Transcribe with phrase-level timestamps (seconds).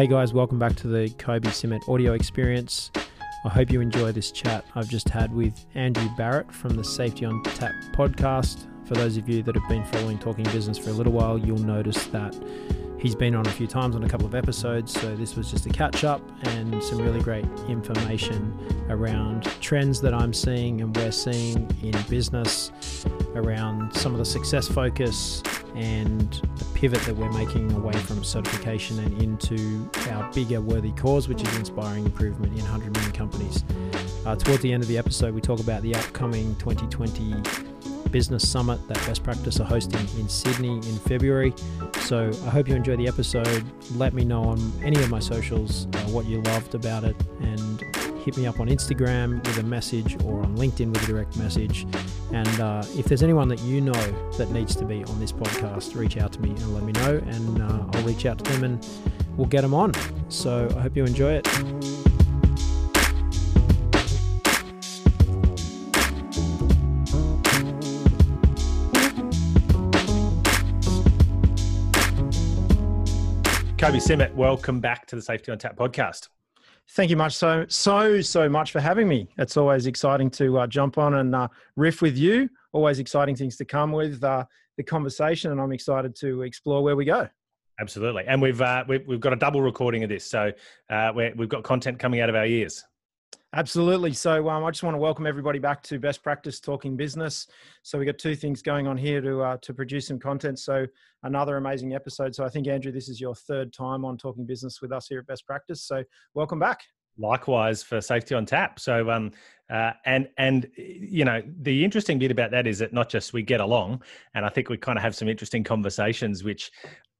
[0.00, 2.90] Hey guys, welcome back to the Kobe Cement audio experience.
[3.44, 7.26] I hope you enjoy this chat I've just had with Andrew Barnett from the Safety
[7.26, 8.66] on Tap podcast.
[8.86, 11.58] For those of you that have been following Talking Business for a little while, you'll
[11.58, 12.34] notice that
[13.00, 14.92] he's been on a few times on a couple of episodes.
[14.92, 18.56] So this was just a catch up and some really great information
[18.88, 22.70] around trends that I'm seeing and we're seeing in business,
[23.34, 25.42] around some of the success focus
[25.74, 31.28] and the pivot that we're making away from certification and into our bigger worthy cause,
[31.28, 33.64] which is inspiring improvement in 100 million companies.
[34.26, 37.69] Uh, towards the end of the episode, we talk about the upcoming 2020
[38.10, 41.54] Business Summit that Best Practice are hosting in Sydney in February.
[42.00, 43.64] So I hope you enjoy the episode.
[43.94, 47.80] Let me know on any of my socials uh, what you loved about it and
[48.20, 51.86] hit me up on Instagram with a message or on LinkedIn with a direct message.
[52.32, 55.94] And uh, if there's anyone that you know that needs to be on this podcast,
[55.96, 58.64] reach out to me and let me know, and uh, I'll reach out to them
[58.64, 58.86] and
[59.36, 59.92] we'll get them on.
[60.28, 62.09] So I hope you enjoy it.
[73.80, 76.28] Kobe Cement, welcome back to the Safety on Tap podcast.
[76.90, 79.30] Thank you much so so so much for having me.
[79.38, 82.50] It's always exciting to uh, jump on and uh, riff with you.
[82.72, 84.44] Always exciting things to come with uh,
[84.76, 87.26] the conversation, and I'm excited to explore where we go.
[87.80, 90.52] Absolutely, and we've uh, we've, we've got a double recording of this, so
[90.90, 92.84] uh, we have got content coming out of our ears.
[93.52, 94.12] Absolutely.
[94.12, 97.48] So um, I just want to welcome everybody back to Best Practice Talking Business.
[97.82, 100.60] So we got two things going on here to uh, to produce some content.
[100.60, 100.86] So
[101.24, 102.32] another amazing episode.
[102.32, 105.18] So I think Andrew, this is your third time on Talking Business with us here
[105.18, 105.82] at Best Practice.
[105.82, 106.82] So welcome back.
[107.18, 108.78] Likewise for Safety on Tap.
[108.78, 109.32] So um
[109.68, 113.42] uh, and and you know the interesting bit about that is that not just we
[113.42, 114.02] get along,
[114.34, 116.70] and I think we kind of have some interesting conversations, which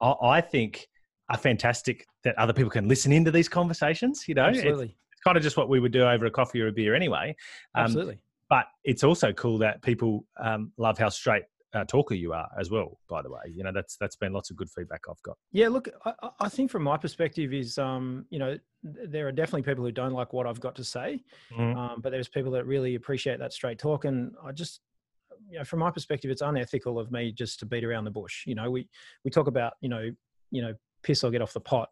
[0.00, 0.88] I, I think
[1.28, 4.26] are fantastic that other people can listen into these conversations.
[4.28, 6.72] You know, absolutely kind of just what we would do over a coffee or a
[6.72, 7.34] beer anyway.
[7.74, 8.18] Um, Absolutely.
[8.48, 12.70] But it's also cool that people um, love how straight uh, talker you are as
[12.70, 12.98] well.
[13.08, 15.36] By the way, you know that's that's been lots of good feedback I've got.
[15.52, 19.62] Yeah, look, I, I think from my perspective is, um, you know, there are definitely
[19.62, 21.22] people who don't like what I've got to say,
[21.52, 21.78] mm-hmm.
[21.78, 24.80] um, but there's people that really appreciate that straight talk, and I just
[25.48, 28.44] you know, from my perspective, it's unethical of me just to beat around the bush.
[28.46, 28.88] You know, we
[29.24, 30.10] we talk about you know
[30.50, 31.88] you know piss or get off the pot.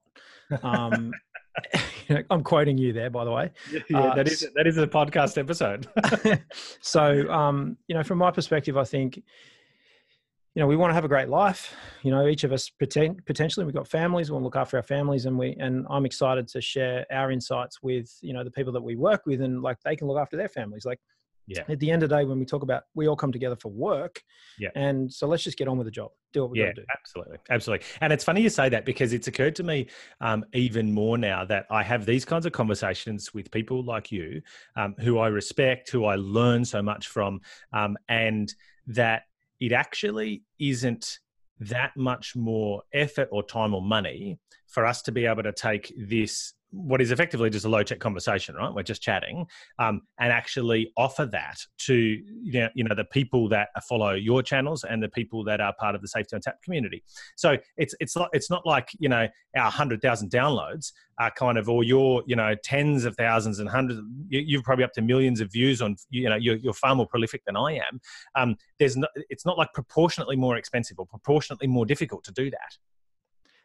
[0.63, 1.13] Um,
[2.31, 3.51] I'm quoting you there, by the way.
[3.71, 5.89] Yeah, uh, that is that is a podcast episode.
[6.81, 11.05] so, um, you know, from my perspective, I think, you know, we want to have
[11.05, 11.75] a great life.
[12.03, 14.31] You know, each of us poten- potentially we've got families.
[14.31, 17.31] We want to look after our families, and we and I'm excited to share our
[17.31, 20.19] insights with you know the people that we work with, and like they can look
[20.19, 20.85] after their families.
[20.85, 21.01] Like
[21.49, 21.63] yeah.
[21.69, 23.71] At the end of the day, when we talk about we all come together for
[23.71, 24.23] work.
[24.59, 24.69] Yeah.
[24.75, 26.11] And so let's just get on with the job.
[26.33, 26.87] Do what we yeah, got to do.
[26.97, 27.39] Absolutely.
[27.49, 27.87] Absolutely.
[28.03, 29.89] And it's funny you say that because it's occurred to me
[30.21, 34.43] um, even more now that I have these kinds of conversations with people like you
[34.77, 37.41] um, who I respect, who I learn so much from,
[37.73, 38.53] um, and
[38.89, 39.23] that
[39.59, 41.19] it actually isn't
[41.61, 45.93] that much more effort or time or money for us to be able to take
[45.99, 48.73] this what is effectively just a low tech conversation, right?
[48.73, 49.47] We're just chatting,
[49.79, 54.43] um, and actually offer that to you know, you know the people that follow your
[54.43, 57.03] channels and the people that are part of the Safety on Tap community.
[57.37, 61.59] So it's it's not it's not like you know our hundred thousand downloads are kind
[61.59, 64.01] of or your you know tens of thousands and hundreds.
[64.29, 67.07] You, are probably up to millions of views on you know you're, you're far more
[67.07, 68.01] prolific than I am.
[68.35, 72.51] Um, there's no, it's not like proportionately more expensive or proportionately more difficult to do
[72.51, 72.77] that.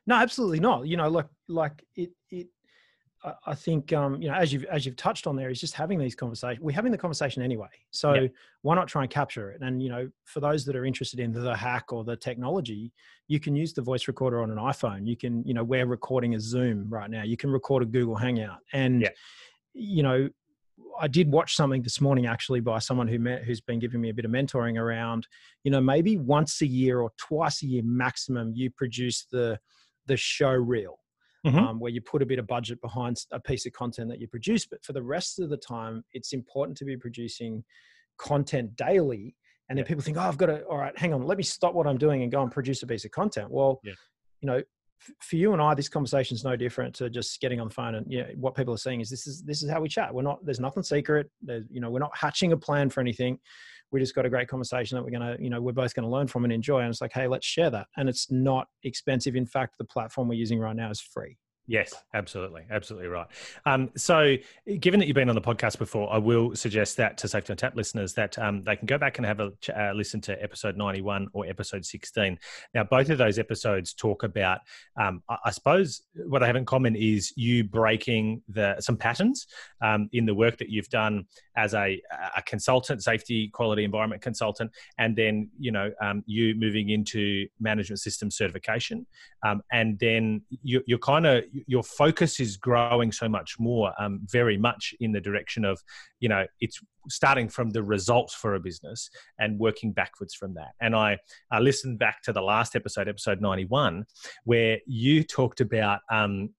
[0.05, 0.87] No, absolutely not.
[0.87, 2.47] You know, like like it it
[3.45, 5.97] I think um, you know, as you've as you've touched on there, is just having
[5.97, 6.61] these conversations.
[6.61, 8.27] We're having the conversation anyway, so
[8.63, 9.61] why not try and capture it?
[9.61, 12.91] And you know, for those that are interested in the hack or the technology,
[13.29, 15.07] you can use the voice recorder on an iPhone.
[15.07, 17.23] You can, you know, we're recording a Zoom right now.
[17.23, 19.01] You can record a Google Hangout, and
[19.73, 20.29] you know,
[20.99, 24.09] I did watch something this morning actually by someone who met, who's been giving me
[24.09, 25.27] a bit of mentoring around,
[25.63, 29.59] you know, maybe once a year or twice a year maximum, you produce the
[30.07, 30.99] the show reel
[31.45, 31.57] mm-hmm.
[31.57, 34.27] um, where you put a bit of budget behind a piece of content that you
[34.27, 34.65] produce.
[34.65, 37.63] But for the rest of the time, it's important to be producing
[38.17, 39.35] content daily.
[39.69, 39.87] And then yeah.
[39.87, 41.97] people think, oh, I've got to, all right, hang on, let me stop what I'm
[41.97, 43.49] doing and go and produce a piece of content.
[43.49, 43.93] Well, yeah.
[44.41, 44.61] you know,
[45.19, 47.95] for you and I, this conversation is no different to just getting on the phone
[47.95, 50.13] and yeah, what people are saying is this is this is how we chat.
[50.13, 51.29] We're not there's nothing secret.
[51.41, 53.39] There's you know we're not hatching a plan for anything.
[53.91, 56.27] We just got a great conversation that we're gonna you know we're both gonna learn
[56.27, 56.79] from and enjoy.
[56.79, 57.87] And it's like hey, let's share that.
[57.97, 59.35] And it's not expensive.
[59.35, 61.37] In fact, the platform we're using right now is free.
[61.65, 63.27] Yes, absolutely, absolutely right.
[63.65, 64.35] Um, so,
[64.79, 67.57] given that you've been on the podcast before, I will suggest that to Safety on
[67.57, 70.75] Tap listeners that um, they can go back and have a uh, listen to episode
[70.75, 72.37] ninety-one or episode sixteen.
[72.73, 74.59] Now, both of those episodes talk about,
[74.99, 79.47] um, I, I, suppose, what they have in common is you breaking the some patterns
[79.81, 81.25] um, in the work that you've done
[81.55, 82.01] as a,
[82.35, 88.01] a consultant, safety, quality, environment consultant, and then you know um, you moving into management
[88.01, 89.05] system certification,
[89.45, 94.21] um, and then you, you're kind of your focus is growing so much more, um,
[94.29, 95.81] very much in the direction of,
[96.19, 96.79] you know, it's
[97.09, 99.09] starting from the results for a business
[99.39, 100.71] and working backwards from that.
[100.81, 101.17] And I,
[101.51, 104.05] I listened back to the last episode, episode 91,
[104.45, 106.49] where you talked about um,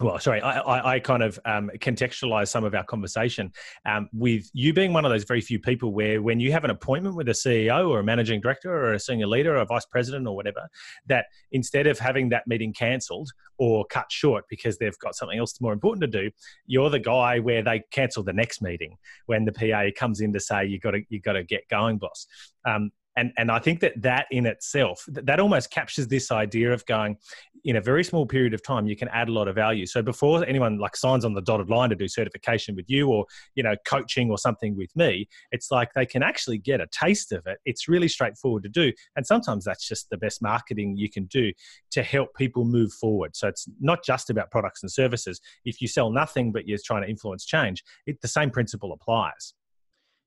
[0.00, 3.50] well, sorry, I, I, I kind of um, contextualize some of our conversation
[3.86, 6.70] um, with you being one of those very few people where when you have an
[6.70, 9.86] appointment with a CEO or a managing director or a senior leader or a vice
[9.86, 10.68] president or whatever,
[11.06, 15.58] that instead of having that meeting cancelled or cut short because they've got something else
[15.62, 16.30] more important to do,
[16.66, 18.96] you're the guy where they cancel the next meeting
[19.26, 21.96] when the PA comes in to say you got to you got to get going,
[21.96, 22.26] boss.
[22.66, 26.84] Um, and and I think that that in itself that almost captures this idea of
[26.86, 27.16] going
[27.64, 29.86] in a very small period of time you can add a lot of value.
[29.86, 33.26] So before anyone like signs on the dotted line to do certification with you or
[33.54, 37.32] you know coaching or something with me, it's like they can actually get a taste
[37.32, 37.58] of it.
[37.64, 41.52] It's really straightforward to do, and sometimes that's just the best marketing you can do
[41.92, 43.34] to help people move forward.
[43.34, 45.40] So it's not just about products and services.
[45.64, 49.54] If you sell nothing but you're trying to influence change, it, the same principle applies.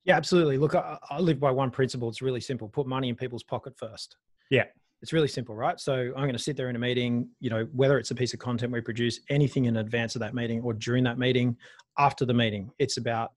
[0.05, 0.57] Yeah, absolutely.
[0.57, 2.09] Look, I, I live by one principle.
[2.09, 2.69] It's really simple.
[2.69, 4.17] Put money in people's pocket first.
[4.49, 4.65] Yeah.
[5.01, 5.79] It's really simple, right?
[5.79, 8.33] So I'm going to sit there in a meeting, you know, whether it's a piece
[8.33, 11.55] of content we produce, anything in advance of that meeting or during that meeting,
[11.97, 12.69] after the meeting.
[12.79, 13.31] It's about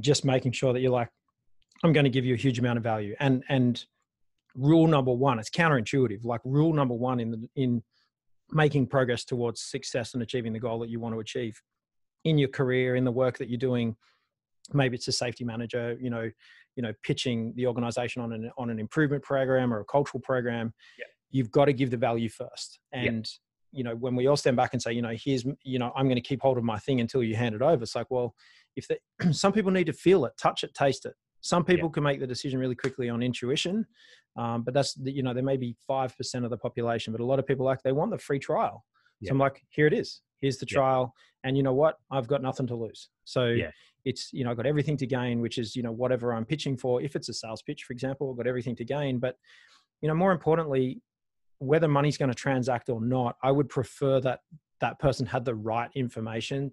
[0.00, 1.08] just making sure that you're like,
[1.84, 3.14] I'm going to give you a huge amount of value.
[3.20, 3.84] And and
[4.54, 6.24] rule number one, it's counterintuitive.
[6.24, 7.82] Like rule number one in the in
[8.52, 11.60] making progress towards success and achieving the goal that you want to achieve
[12.24, 13.96] in your career, in the work that you're doing,
[14.72, 16.30] maybe it's a safety manager you know
[16.76, 20.72] you know pitching the organization on an on an improvement program or a cultural program
[20.98, 21.04] yeah.
[21.30, 22.78] you've got to give the value first.
[22.92, 23.28] And
[23.72, 23.78] yeah.
[23.78, 26.06] you know when we all stand back and say you know here's you know i'm
[26.06, 28.34] going to keep hold of my thing until you hand it over it's like well
[28.76, 31.14] if the, some people need to feel it touch it taste it.
[31.42, 31.94] Some people yeah.
[31.94, 33.86] can make the decision really quickly on intuition
[34.36, 37.24] um, but that's the, you know there may be 5% of the population but a
[37.24, 38.84] lot of people like they want the free trial.
[39.24, 40.22] So i'm like here it is.
[40.40, 41.14] Here's the trial.
[41.44, 41.96] And you know what?
[42.10, 43.08] I've got nothing to lose.
[43.24, 43.44] So
[44.04, 46.76] it's you know i've got everything to gain which is you know whatever i'm pitching
[46.76, 47.02] for.
[47.02, 49.18] If it's a sales pitch for example i've got everything to gain.
[49.18, 49.36] But
[50.00, 51.02] you know more importantly
[51.58, 54.40] whether money's going to transact or not i would prefer that
[54.80, 56.72] that person had the right information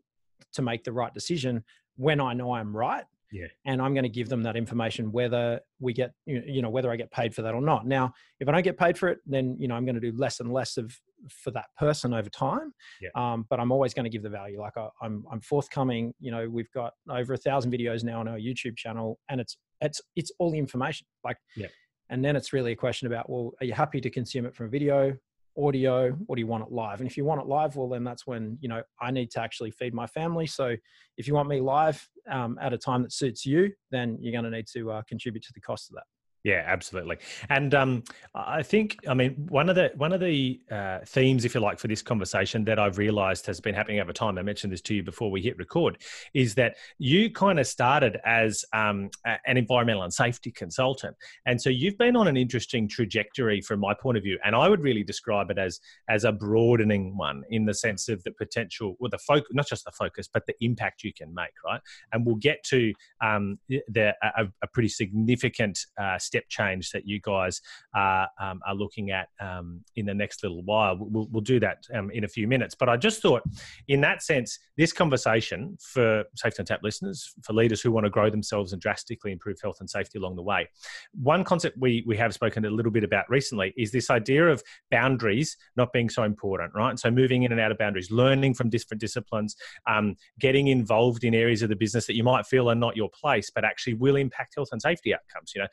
[0.53, 1.63] to make the right decision
[1.97, 3.47] when i know i'm right yeah.
[3.65, 6.95] and i'm going to give them that information whether we get you know whether i
[6.95, 7.85] get paid for that or not.
[7.85, 10.17] Now if i don't get paid for it then you know i'm going to do
[10.17, 10.97] less and less of
[11.29, 12.73] for that person over time.
[13.01, 13.09] Yeah.
[13.15, 14.59] Um, but I'm always going to give the value.
[14.59, 16.13] Like I, am I'm, I'm forthcoming.
[16.19, 19.57] You know, we've got over a thousand videos now on our YouTube channel, and it's
[19.81, 21.07] it's it's all the information.
[21.23, 21.67] Like, yeah.
[22.09, 24.69] And then it's really a question about, well, are you happy to consume it from
[24.69, 25.17] video,
[25.57, 27.01] audio, or do you want it live?
[27.01, 29.41] And if you want it live, well, then that's when you know I need to
[29.41, 30.47] actually feed my family.
[30.47, 30.75] So
[31.17, 34.49] if you want me live um, at a time that suits you, then you're going
[34.49, 36.03] to need to uh, contribute to the cost of that.
[36.43, 37.17] Yeah, absolutely.
[37.49, 38.03] And um,
[38.33, 41.77] I think, I mean, one of the one of the uh, themes, if you like,
[41.77, 44.37] for this conversation that I've realised has been happening over time.
[44.37, 45.97] I mentioned this to you before we hit record,
[46.33, 51.69] is that you kind of started as um, an environmental and safety consultant, and so
[51.69, 54.39] you've been on an interesting trajectory from my point of view.
[54.45, 58.23] And I would really describe it as as a broadening one in the sense of
[58.23, 61.51] the potential, or the focus, not just the focus, but the impact you can make,
[61.65, 61.81] right?
[62.13, 67.19] And we'll get to um, the a, a pretty significant uh, step change that you
[67.21, 67.61] guys
[67.95, 70.97] are, um, are looking at um, in the next little while.
[70.99, 72.75] We'll, we'll do that um, in a few minutes.
[72.75, 73.41] But I just thought,
[73.87, 78.09] in that sense, this conversation for Safety on Tap listeners, for leaders who want to
[78.09, 80.67] grow themselves and drastically improve health and safety along the way,
[81.13, 84.61] one concept we, we have spoken a little bit about recently is this idea of
[84.91, 86.99] boundaries not being so important, right?
[86.99, 89.55] So moving in and out of boundaries, learning from different disciplines,
[89.87, 93.09] um, getting involved in areas of the business that you might feel are not your
[93.09, 95.53] place, but actually will impact health and safety outcomes.
[95.55, 95.67] You know,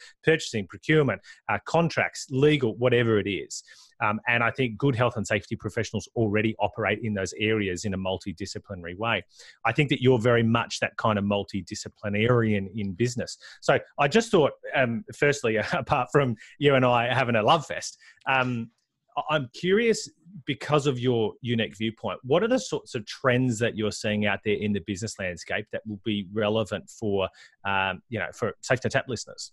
[0.44, 3.62] purchasing procurement, uh, contracts, legal, whatever it is.
[4.02, 7.94] Um, and I think good health and safety professionals already operate in those areas in
[7.94, 9.22] a multidisciplinary way.
[9.64, 13.38] I think that you're very much that kind of multidisciplinarian in business.
[13.60, 17.98] So I just thought, um, firstly, apart from you and I having a love fest,
[18.26, 18.70] um,
[19.30, 20.08] I'm curious
[20.44, 24.40] because of your unique viewpoint, what are the sorts of trends that you're seeing out
[24.44, 27.28] there in the business landscape that will be relevant for,
[27.64, 29.52] um, you know, for Safety Tap listeners?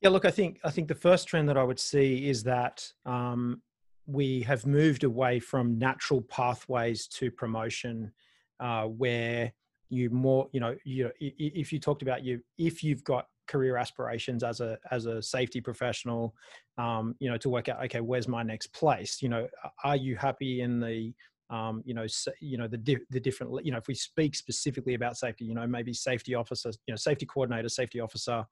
[0.00, 2.90] Yeah, look, I think I think the first trend that I would see is that
[3.04, 3.60] um,
[4.06, 8.12] we have moved away from natural pathways to promotion,
[8.60, 9.52] uh, where
[9.90, 14.44] you more you know you if you talked about you if you've got career aspirations
[14.44, 16.34] as a as a safety professional
[16.78, 19.20] um, you know to work out okay where's my next place?
[19.20, 19.48] You know
[19.84, 21.12] are you happy in the
[21.50, 22.06] um, you know
[22.40, 25.54] you know the di- the different you know if we speak specifically about safety you
[25.54, 28.46] know maybe safety officer you know safety coordinator safety officer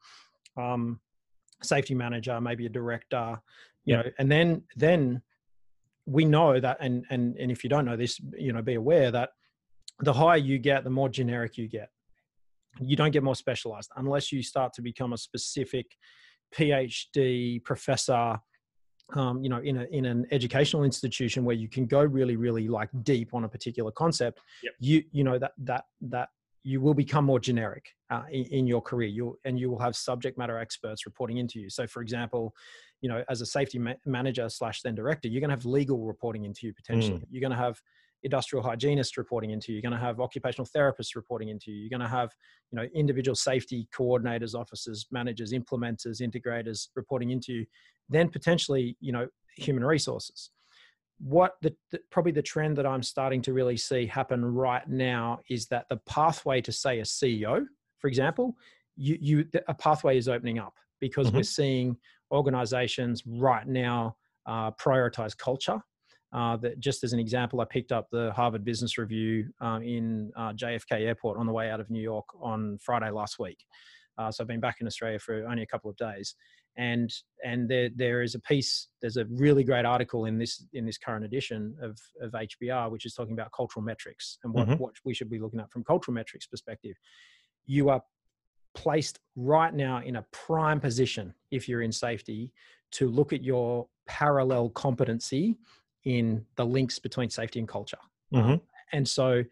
[0.58, 1.00] um,
[1.62, 3.40] safety manager maybe a director
[3.84, 5.20] you know and then then
[6.06, 9.10] we know that and and and if you don't know this you know be aware
[9.10, 9.30] that
[10.00, 11.90] the higher you get the more generic you get.
[12.80, 15.96] You don't get more specialized unless you start to become a specific
[16.54, 18.38] phd professor
[19.14, 22.68] um, you know in a in an educational institution where you can go really really
[22.68, 24.40] like deep on a particular concept.
[24.62, 24.72] Yep.
[24.78, 26.28] you you know that that that
[26.68, 29.96] you will become more generic uh, in, in, your career you and you will have
[29.96, 32.54] subject matter experts reporting into you so for example
[33.00, 36.04] you know as a safety ma- manager slash then director you're going to have legal
[36.04, 37.26] reporting into you potentially mm.
[37.30, 37.80] you're going to have
[38.22, 39.76] industrial hygienists reporting into you.
[39.76, 41.82] You're going to have occupational therapists reporting into you.
[41.82, 42.30] You're going to have,
[42.72, 47.66] you know, individual safety coordinators, officers, managers, implementers, integrators reporting into you.
[48.08, 50.50] Then potentially, you know, human resources.
[51.18, 55.40] What the, the probably the trend that I'm starting to really see happen right now
[55.50, 57.64] is that the pathway to say a CEO,
[57.98, 58.56] for example,
[58.96, 61.38] you you a pathway is opening up because mm-hmm.
[61.38, 61.96] we're seeing
[62.30, 65.82] organizations right now uh, prioritize culture
[66.32, 70.30] uh, that just as an example, I picked up the Harvard Business Review um, in
[70.37, 73.64] uh, JFK Airport on the way out of New York on Friday last week.
[74.18, 76.34] Uh, so I've been back in Australia for only a couple of days,
[76.78, 77.12] and
[77.44, 78.88] and there there is a piece.
[79.02, 83.04] There's a really great article in this in this current edition of of HBR, which
[83.04, 84.82] is talking about cultural metrics and what mm-hmm.
[84.82, 86.97] what we should be looking at from cultural metrics perspective.
[87.66, 88.00] You are
[88.75, 92.52] placed right now in a prime position if you're in safety
[92.92, 95.56] to look at your parallel competency
[96.04, 97.99] in the links between safety and culture.
[98.32, 98.50] Mm-hmm.
[98.52, 98.61] Um,
[98.92, 99.42] and so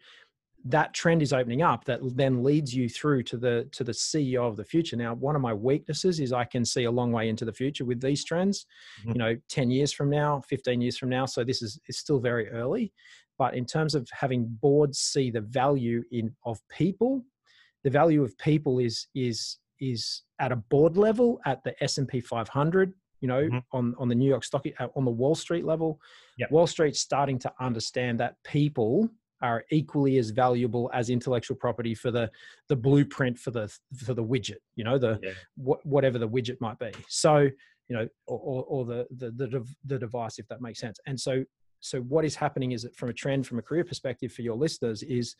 [0.69, 4.47] that trend is opening up that then leads you through to the to the ceo
[4.47, 7.29] of the future now one of my weaknesses is i can see a long way
[7.29, 8.65] into the future with these trends
[9.01, 9.11] mm-hmm.
[9.11, 12.19] you know 10 years from now 15 years from now so this is, is still
[12.19, 12.91] very early
[13.37, 17.23] but in terms of having boards see the value in of people
[17.83, 22.93] the value of people is is is at a board level at the s&p 500
[23.21, 23.57] you know mm-hmm.
[23.71, 25.99] on on the new york stock uh, on the wall street level
[26.37, 26.51] yep.
[26.51, 29.09] wall street's starting to understand that people
[29.41, 32.29] are equally as valuable as intellectual property for the
[32.69, 35.31] the blueprint for the for the widget you know the yeah.
[35.55, 37.49] wh- whatever the widget might be so
[37.87, 41.43] you know or, or the, the the the device if that makes sense and so
[41.79, 44.55] so what is happening is that from a trend from a career perspective for your
[44.55, 45.35] listeners is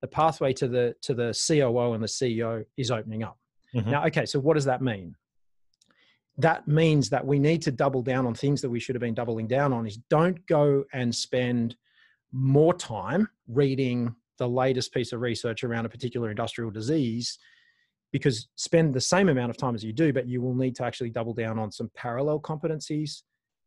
[0.00, 3.38] the pathway to the to the COO and the CEO is opening up.
[3.74, 3.90] Mm-hmm.
[3.90, 5.14] Now, okay, so what does that mean?
[6.38, 9.14] that means that we need to double down on things that we should have been
[9.14, 11.76] doubling down on is don't go and spend
[12.32, 17.38] more time reading the latest piece of research around a particular industrial disease
[18.10, 20.84] because spend the same amount of time as you do but you will need to
[20.84, 23.22] actually double down on some parallel competencies.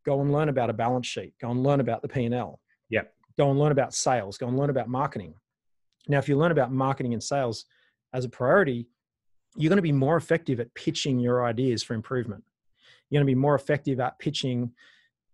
[0.05, 1.33] Go and learn about a balance sheet.
[1.41, 3.01] Go and learn about the p&l yeah.
[3.37, 4.37] Go and learn about sales.
[4.37, 5.33] Go and learn about marketing.
[6.07, 7.65] Now if you learn about marketing and sales
[8.13, 8.87] as a priority
[9.55, 12.43] you're going to be more effective at pitching your ideas for improvement.
[13.09, 14.71] You're going to be more effective at pitching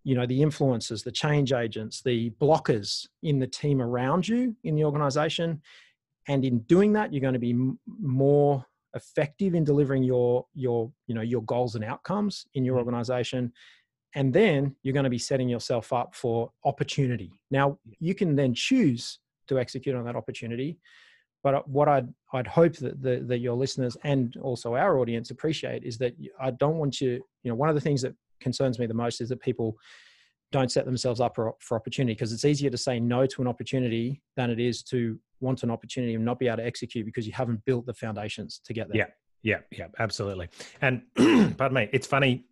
[0.04, 4.74] you know the influencers the change agents the blockers in the team around you in
[4.74, 5.60] the organization
[6.28, 10.90] and in doing that you're going to be m- more effective in delivering your your
[11.06, 12.86] you know your goals and outcomes in your mm-hmm.
[12.86, 13.52] organization
[14.14, 18.54] and then you're going to be setting yourself up for opportunity now you can then
[18.54, 19.18] choose
[19.48, 20.78] to execute on that opportunity
[21.42, 25.30] but uh, what I'd I'd hope that the, that your listeners and also our audience
[25.30, 27.24] appreciate is that I don't want you.
[27.42, 29.76] You know, one of the things that concerns me the most is that people
[30.50, 33.48] don't set themselves up for, for opportunity because it's easier to say no to an
[33.48, 37.26] opportunity than it is to want an opportunity and not be able to execute because
[37.26, 39.08] you haven't built the foundations to get there.
[39.42, 40.48] Yeah, yeah, yeah, absolutely.
[40.80, 42.44] And pardon me, it's funny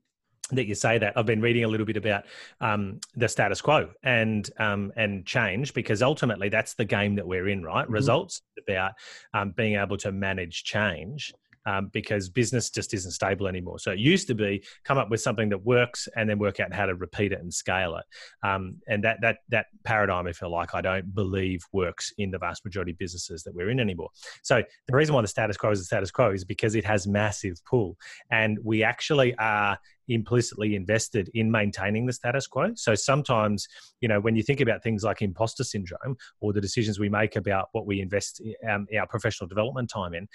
[0.52, 1.16] that you say that.
[1.16, 2.24] I've been reading a little bit about
[2.60, 7.48] um, the status quo and um, and change because ultimately that's the game that we're
[7.48, 7.84] in, right?
[7.84, 7.92] Mm-hmm.
[7.92, 8.92] Results about
[9.32, 11.32] um, being able to manage change
[11.66, 13.78] um, because business just isn't stable anymore.
[13.78, 16.72] So it used to be come up with something that works and then work out
[16.72, 18.04] how to repeat it and scale it.
[18.46, 22.38] Um, and that that that paradigm, if you like, I don't believe works in the
[22.38, 24.10] vast majority of businesses that we're in anymore.
[24.42, 27.06] So the reason why the status quo is the status quo is because it has
[27.06, 27.96] massive pull,
[28.30, 32.72] and we actually are implicitly invested in maintaining the status quo.
[32.74, 33.68] So sometimes,
[34.00, 37.36] you know, when you think about things like imposter syndrome or the decisions we make
[37.36, 40.26] about what we invest um, our professional development time in,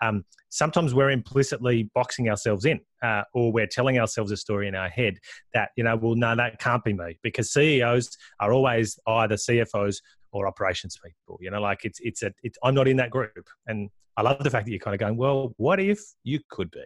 [0.00, 4.74] um, sometimes we're implicitly boxing ourselves in, uh, or we're telling ourselves a story in
[4.74, 5.18] our head
[5.54, 9.98] that you know, well, no, that can't be me because CEOs are always either CFOs
[10.32, 11.38] or operations people.
[11.40, 14.42] You know, like it's it's a it's, I'm not in that group, and I love
[14.42, 16.84] the fact that you're kind of going, well, what if you could be?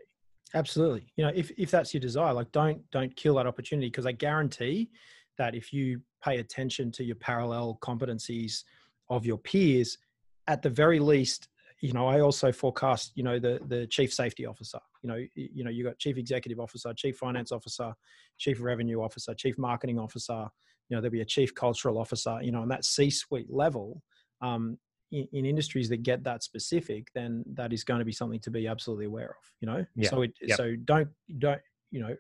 [0.55, 1.07] Absolutely.
[1.17, 4.13] You know, if if that's your desire, like don't don't kill that opportunity because I
[4.13, 4.91] guarantee
[5.37, 8.63] that if you pay attention to your parallel competencies
[9.11, 9.99] of your peers,
[10.47, 11.49] at the very least,
[11.85, 14.79] you know, I also forecast, you know, the the chief safety officer.
[15.03, 17.93] You know, you know, you got chief executive officer, chief finance officer,
[18.39, 20.49] chief revenue officer, chief marketing officer.
[20.89, 22.39] You know, there'll be a chief cultural officer.
[22.41, 24.03] You know, on that C-suite level,
[24.41, 24.79] um,
[25.13, 28.51] in, in, industries that get that specific, then that is going to be something to
[28.51, 29.53] be absolutely aware of.
[29.61, 30.09] You know, yeah.
[30.09, 30.57] so it, yep.
[30.57, 31.61] so don't don't
[31.91, 32.17] you know,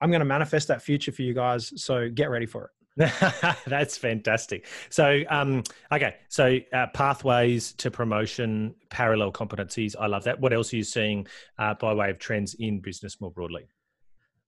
[0.00, 1.72] I'm going to manifest that future for you guys.
[1.80, 2.70] So get ready for it.
[3.66, 4.66] That's fantastic.
[4.88, 5.62] So, um,
[5.92, 9.94] okay, so uh, pathways to promotion, parallel competencies.
[9.98, 10.40] I love that.
[10.40, 11.26] What else are you seeing
[11.58, 13.68] uh, by way of trends in business more broadly?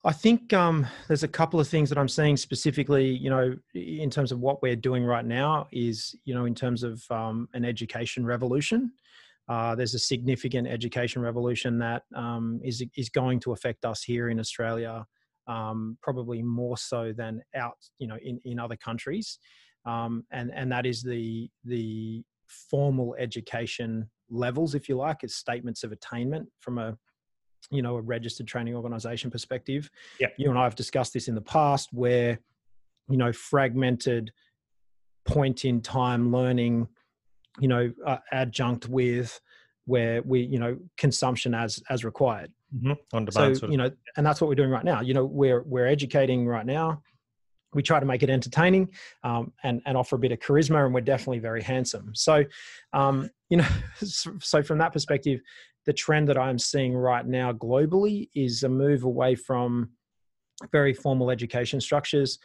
[0.04, 4.08] I think um, there's a couple of things that I'm seeing specifically, you know, in
[4.08, 7.66] terms of what we're doing right now is, you know, in terms of um, an
[7.66, 8.92] education revolution.
[9.48, 14.28] Uh, there's a significant education revolution that um, is is going to affect us here
[14.28, 15.06] in Australia
[15.48, 19.38] um, probably more so than out, you know, in, in other countries.
[19.86, 22.22] Um, and, and that is the, the
[22.70, 26.96] formal education levels, if you like, as statements of attainment from a,
[27.70, 29.90] you know, a registered training organization perspective.
[30.20, 30.28] Yeah.
[30.36, 32.38] You and I have discussed this in the past where,
[33.08, 34.30] you know, fragmented
[35.24, 36.88] point in time learning,
[37.58, 39.40] you know, uh, adjunct with
[39.86, 42.52] where we, you know, consumption as, as required.
[42.74, 42.92] Mm-hmm.
[43.16, 45.00] On demand, so you know, and that's what we're doing right now.
[45.00, 47.02] You know, we're we're educating right now.
[47.74, 48.90] We try to make it entertaining
[49.24, 52.12] um, and and offer a bit of charisma, and we're definitely very handsome.
[52.14, 52.44] So,
[52.92, 53.66] um, you know,
[54.04, 55.40] so from that perspective,
[55.86, 59.90] the trend that I'm seeing right now globally is a move away from
[60.70, 62.38] very formal education structures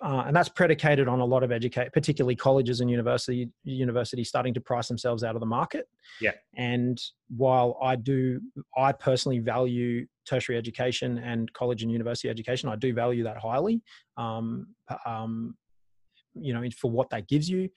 [0.00, 4.54] uh, and that's predicated on a lot of educate, particularly colleges and university universities starting
[4.54, 5.88] to price themselves out of the market.
[6.20, 6.32] Yeah.
[6.56, 8.40] And while I do,
[8.76, 12.68] I personally value tertiary education and college and university education.
[12.68, 13.82] I do value that highly.
[14.16, 14.68] Um,
[15.04, 15.56] um,
[16.34, 17.68] you know, for what that gives you,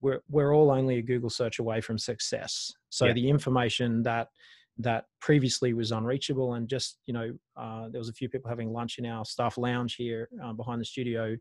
[0.00, 2.72] we're we're all only a Google search away from success.
[2.88, 3.12] So yeah.
[3.12, 4.28] the information that
[4.78, 8.72] that previously was unreachable and just you know uh, there was a few people having
[8.72, 11.36] lunch in our staff lounge here uh, behind the studio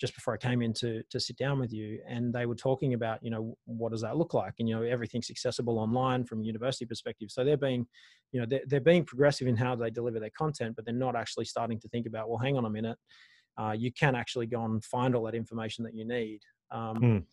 [0.00, 2.94] just before i came in to, to sit down with you and they were talking
[2.94, 4.54] about you know what does that look like?
[4.58, 7.30] And you know everything's accessible online from university perspective.
[7.30, 7.86] So they're being
[8.32, 11.16] you know they're, they're being progressive in how they deliver their content but they're not
[11.16, 12.98] actually starting to think about well hang on a minute.
[13.58, 16.40] Uh, you can actually go and find all that information that you need.
[16.70, 17.24] Um, mm.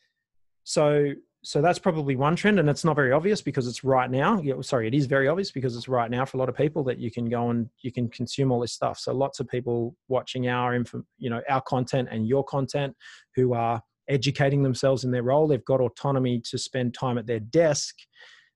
[0.63, 1.11] so
[1.43, 4.41] so that's probably one trend and it's not very obvious because it's right now.
[4.62, 6.99] Sorry it is very obvious because it's right now for a lot of people that
[6.99, 8.97] you can go and you can consume all this stuff.
[8.97, 12.95] So lots of people watching our info, you know our content and your content
[13.36, 15.47] who are educating themselves in their role.
[15.47, 17.95] They've got autonomy to spend time at their desk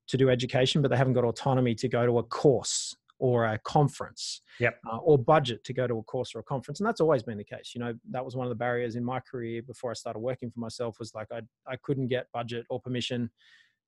[0.07, 3.57] to do education but they haven't got autonomy to go to a course or a
[3.59, 4.79] conference yep.
[4.91, 7.37] Uh, or budget to go to a course or a conference and that's always been
[7.37, 9.93] the case you know that was one of the barriers in my career before i
[9.93, 13.29] started working for myself was like i, I couldn't get budget or permission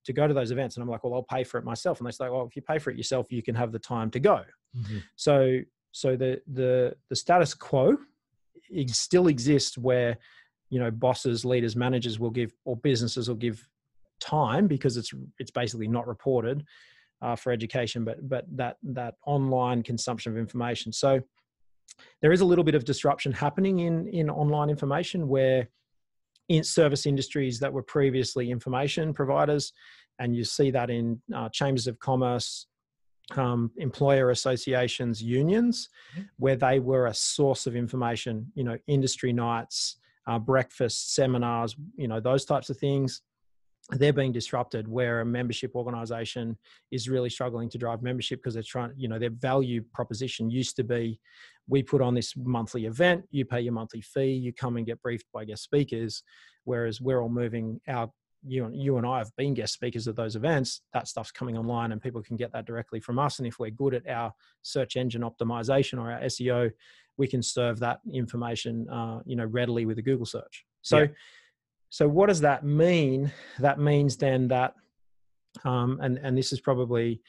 [0.05, 2.07] to go to those events and i'm like well i'll pay for it myself and
[2.07, 4.19] they say well if you pay for it yourself you can have the time to
[4.19, 4.43] go
[4.75, 4.97] mm-hmm.
[5.15, 5.59] so
[5.91, 7.97] so the the the status quo
[8.87, 10.17] still exists where
[10.69, 13.67] you know bosses leaders managers will give or businesses will give
[14.19, 16.63] time because it's it's basically not reported
[17.21, 20.91] uh, for education, but but that that online consumption of information.
[20.91, 21.21] So
[22.21, 25.69] there is a little bit of disruption happening in in online information where
[26.47, 29.73] in service industries that were previously information providers,
[30.19, 32.65] and you see that in uh, chambers of commerce,
[33.35, 36.23] um, employer associations, unions, mm-hmm.
[36.37, 38.51] where they were a source of information.
[38.55, 43.21] You know, industry nights, uh, breakfasts, seminars, you know, those types of things
[43.91, 46.57] they're being disrupted where a membership organization
[46.91, 50.75] is really struggling to drive membership because they're trying you know their value proposition used
[50.75, 51.19] to be
[51.67, 55.01] we put on this monthly event you pay your monthly fee you come and get
[55.01, 56.23] briefed by guest speakers
[56.65, 58.09] whereas we're all moving our
[58.45, 60.81] you and you and I have been guest speakers at those events.
[60.93, 63.39] That stuff's coming online, and people can get that directly from us.
[63.39, 66.71] And if we're good at our search engine optimization or our SEO,
[67.17, 70.65] we can serve that information, uh, you know, readily with a Google search.
[70.81, 71.07] So, yeah.
[71.89, 73.31] So what does that mean?
[73.59, 74.73] That means then that,
[75.63, 77.21] um, and and this is probably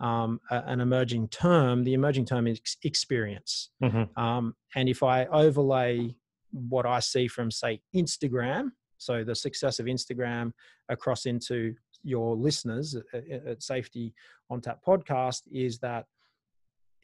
[0.00, 1.84] um, a, an emerging term.
[1.84, 3.70] The emerging term is experience.
[3.82, 4.22] Mm-hmm.
[4.22, 6.14] Um, and if I overlay
[6.52, 10.52] what I see from say Instagram, so the success of Instagram
[10.88, 11.74] across into
[12.04, 14.14] your listeners at, at Safety
[14.50, 16.06] on Tap podcast is that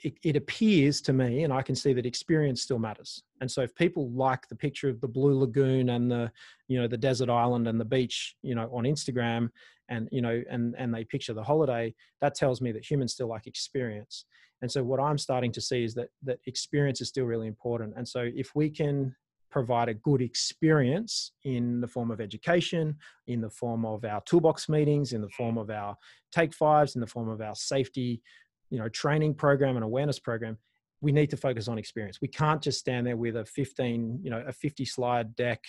[0.02, 3.22] it, it, appears to me, and I can see that experience still matters.
[3.40, 6.30] And so, if people like the picture of the blue lagoon and the,
[6.68, 9.50] you know, the desert island and the beach, you know, on Instagram,
[9.88, 13.28] and you know, and and they picture the holiday, that tells me that humans still
[13.28, 14.24] like experience.
[14.62, 17.94] And so, what I'm starting to see is that that experience is still really important.
[17.96, 19.14] And so, if we can
[19.50, 24.68] provide a good experience in the form of education, in the form of our toolbox
[24.68, 25.96] meetings, in the form of our
[26.32, 28.22] take fives, in the form of our safety
[28.70, 30.56] you know training program and awareness program
[31.02, 32.18] we need to focus on experience.
[32.20, 35.62] We can't just stand there with a 15 you know a 50 slide deck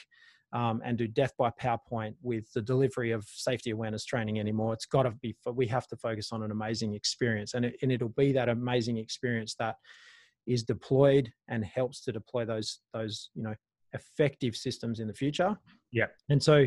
[0.54, 4.74] um, and do death by powerpoint with the delivery of safety awareness training anymore.
[4.74, 7.92] It's got to be we have to focus on an amazing experience and, it, and
[7.92, 9.76] it'll be that amazing experience that
[10.48, 13.56] is deployed and helps to deploy those those you know
[13.94, 15.58] effective systems in the future.
[15.92, 16.08] Yeah.
[16.30, 16.66] And so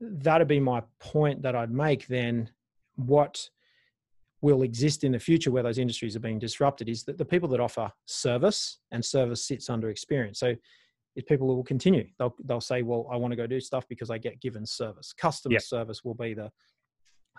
[0.00, 2.50] that'd be my point that i'd make then
[2.96, 3.48] what
[4.44, 7.48] will exist in the future where those industries are being disrupted is that the people
[7.48, 10.38] that offer service and service sits under experience.
[10.38, 10.54] So
[11.16, 12.06] if people will continue.
[12.18, 15.12] They'll they'll say, "Well, I want to go do stuff because I get given service."
[15.12, 16.50] Customer service will be the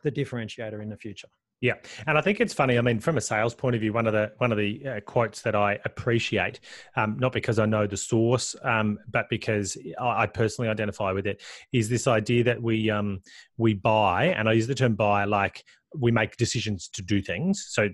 [0.03, 1.27] the differentiator in the future.
[1.61, 2.77] Yeah, and I think it's funny.
[2.77, 4.99] I mean, from a sales point of view, one of the one of the uh,
[5.01, 6.59] quotes that I appreciate,
[6.95, 11.27] um, not because I know the source, um, but because I, I, personally identify with
[11.27, 11.41] it,
[11.71, 13.21] is this idea that we um,
[13.57, 15.63] we buy, and I use the term buy like
[15.99, 17.67] we make decisions to do things.
[17.69, 17.89] So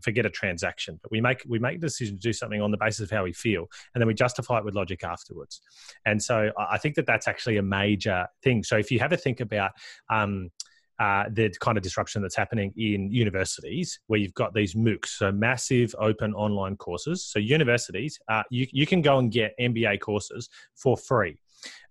[0.00, 3.00] forget a transaction, but we make we make decisions to do something on the basis
[3.00, 5.60] of how we feel, and then we justify it with logic afterwards.
[6.06, 8.62] And so I think that that's actually a major thing.
[8.62, 9.72] So if you have a think about
[10.10, 10.50] um,
[10.98, 15.32] uh, the kind of disruption that's happening in universities where you've got these MOOCs, so
[15.32, 17.24] massive open online courses.
[17.24, 21.38] So universities, uh, you, you can go and get MBA courses for free.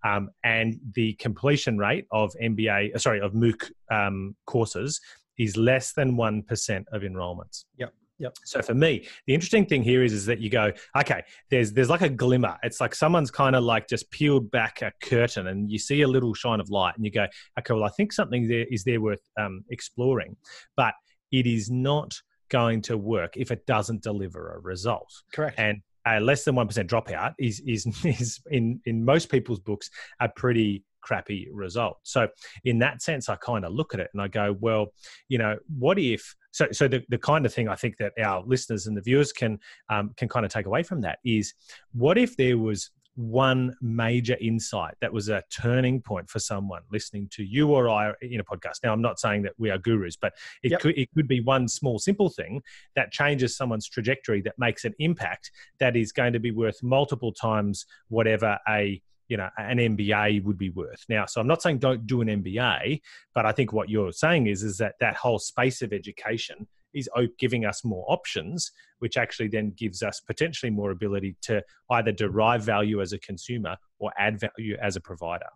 [0.04, 5.02] Um, and the completion rate of MBA, sorry, of MOOC um, courses
[5.42, 7.66] is less than 1% of enrollments.
[7.78, 7.94] Yep.
[8.20, 8.36] Yep.
[8.46, 11.90] So for me, the interesting thing here is, is that you go, okay, there's there's
[11.90, 12.56] like a glimmer.
[12.62, 16.08] It's like someone's kind of like just peeled back a curtain, and you see a
[16.08, 17.26] little shine of light, and you go,
[17.58, 20.38] okay, well, I think something there is there worth um, exploring,
[20.78, 20.94] but
[21.32, 22.14] it is not
[22.50, 25.12] going to work if it doesn't deliver a result.
[25.34, 25.58] Correct.
[25.58, 29.90] And a less than one percent dropout is is is in in most people's books
[30.20, 31.98] a pretty crappy result.
[32.04, 32.28] So
[32.64, 34.94] in that sense, I kind of look at it and I go, well,
[35.28, 36.36] you know, what if?
[36.52, 39.32] So, so the, the kind of thing I think that our listeners and the viewers
[39.32, 39.60] can
[39.90, 41.54] um, can kind of take away from that is,
[41.94, 47.28] what if there was one major insight that was a turning point for someone listening
[47.30, 48.80] to you or I in a podcast.
[48.84, 50.34] Now, I'm not saying that we are gurus, but
[50.64, 50.80] it yep.
[50.80, 52.62] could it could be one small simple thing
[52.96, 57.34] that changes someone's trajectory that makes an impact that is going to be worth multiple
[57.34, 59.02] times whatever a
[59.32, 61.06] you know an MBA would be worth.
[61.08, 63.00] Now, so I'm not saying don't do an MBA,
[63.34, 67.10] but I think what you're saying is is that that whole space of education is
[67.40, 72.62] giving us more options, which actually then gives us potentially more ability to either derive
[72.62, 75.48] value as a consumer or add value as a provider.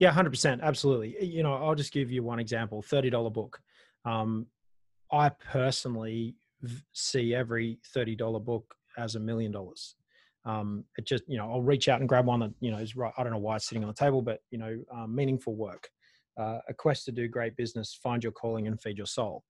[0.00, 1.24] Yeah, hundred percent, absolutely.
[1.24, 3.60] You know, I'll just give you one example: thirty dollar book.
[4.04, 4.46] Um,
[5.12, 6.34] I personally
[6.92, 9.94] see every thirty dollar book as a million dollars
[10.48, 12.96] um, it just you know I'll reach out and grab one that you know is
[12.96, 13.12] right.
[13.18, 15.88] I don't know why it's sitting on the table, but you know um, meaningful work,
[16.40, 19.44] uh, a quest to do great business, find your calling and feed your soul.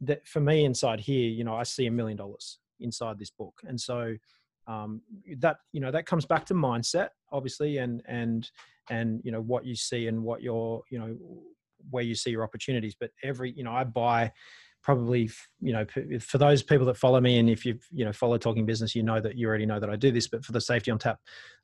[0.00, 3.60] That for me inside here, you know, I see a million dollars inside this book,
[3.68, 4.16] and so
[4.66, 5.02] um,
[5.38, 8.50] that you know that comes back to mindset, obviously, and and
[8.88, 11.14] and you know what you see and what your you know
[11.90, 12.96] where you see your opportunities.
[12.98, 14.32] But every you know I buy
[14.86, 15.28] probably
[15.60, 15.84] you know
[16.20, 19.02] for those people that follow me and if you've you know follow talking business you
[19.02, 21.18] know that you already know that i do this but for the safety on tap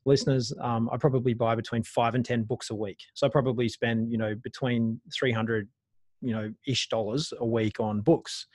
[0.04, 2.98] listeners um, i probably buy between five and ten books a week.
[3.14, 5.68] So i probably spend you know between 300
[6.20, 8.48] you know ish dollars a week on books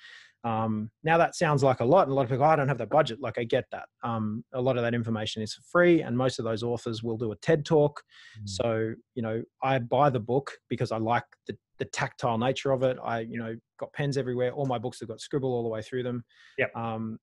[0.43, 2.67] um, now that sounds like a lot and a lot of people oh, i don't
[2.67, 6.01] have the budget like i get that um, a lot of that information is free
[6.01, 8.01] and most of those authors will do a ted talk
[8.39, 8.47] mm.
[8.47, 12.83] so you know i buy the book because i like the the tactile nature of
[12.83, 12.97] it.
[13.03, 14.51] I, you know, got pens everywhere.
[14.51, 16.23] All my books have got scribble all the way through them.
[16.57, 16.67] Yeah.
[16.75, 17.19] Um,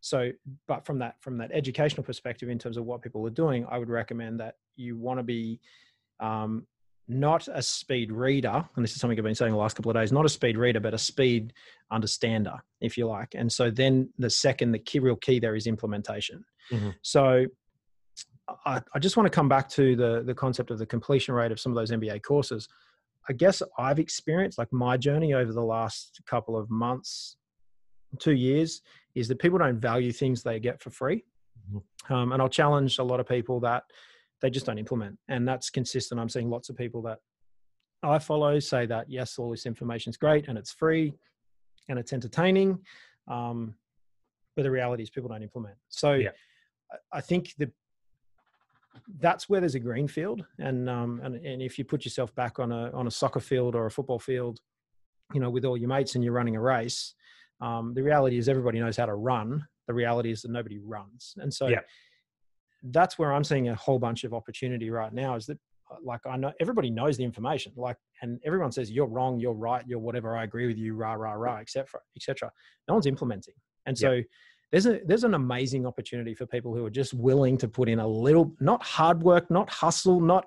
[0.00, 0.30] so,
[0.66, 3.78] but from that from that educational perspective, in terms of what people are doing, I
[3.78, 5.60] would recommend that you want to be
[6.20, 6.66] um,
[7.08, 9.96] not a speed reader, and this is something I've been saying the last couple of
[9.96, 11.54] days, not a speed reader, but a speed
[11.90, 13.34] understander, if you like.
[13.34, 16.44] And so then the second, the key real key there is implementation.
[16.70, 16.90] Mm-hmm.
[17.02, 17.46] So
[18.66, 21.50] I, I, just want to come back to the the concept of the completion rate
[21.52, 22.68] of some of those MBA courses.
[23.28, 27.36] I guess I've experienced like my journey over the last couple of months,
[28.18, 28.82] two years,
[29.14, 31.24] is that people don't value things they get for free.
[31.70, 32.12] Mm-hmm.
[32.12, 33.84] Um, and I'll challenge a lot of people that
[34.40, 35.18] they just don't implement.
[35.28, 36.20] And that's consistent.
[36.20, 37.18] I'm seeing lots of people that
[38.02, 41.14] I follow say that yes, all this information is great and it's free
[41.88, 42.78] and it's entertaining,
[43.26, 43.74] um,
[44.54, 45.76] but the reality is people don't implement.
[45.88, 46.30] So Yeah.
[47.12, 47.70] I- think the
[49.20, 52.58] that's where there's a green field, and um, and and if you put yourself back
[52.58, 54.60] on a on a soccer field or a football field,
[55.34, 57.14] you know, with all your mates and you're running a race,
[57.60, 59.66] um, the reality is everybody knows how to run.
[59.86, 61.80] The reality is that nobody runs, and so Yeah.
[62.82, 65.36] That's where I'm seeing a whole bunch of opportunity right now.
[65.36, 65.58] Is that
[65.90, 69.52] uh, like I know everybody knows the information, like, and everyone says you're wrong, you're
[69.52, 70.36] right, you're whatever.
[70.36, 72.00] I agree with you, rah rah rah, etc.
[72.16, 72.50] etc.
[72.86, 73.54] No one's implementing,
[73.86, 74.22] and so
[74.70, 78.00] there's a there's an amazing opportunity for people who are just willing to put in
[78.00, 80.46] a little, not hard work, not hustle, not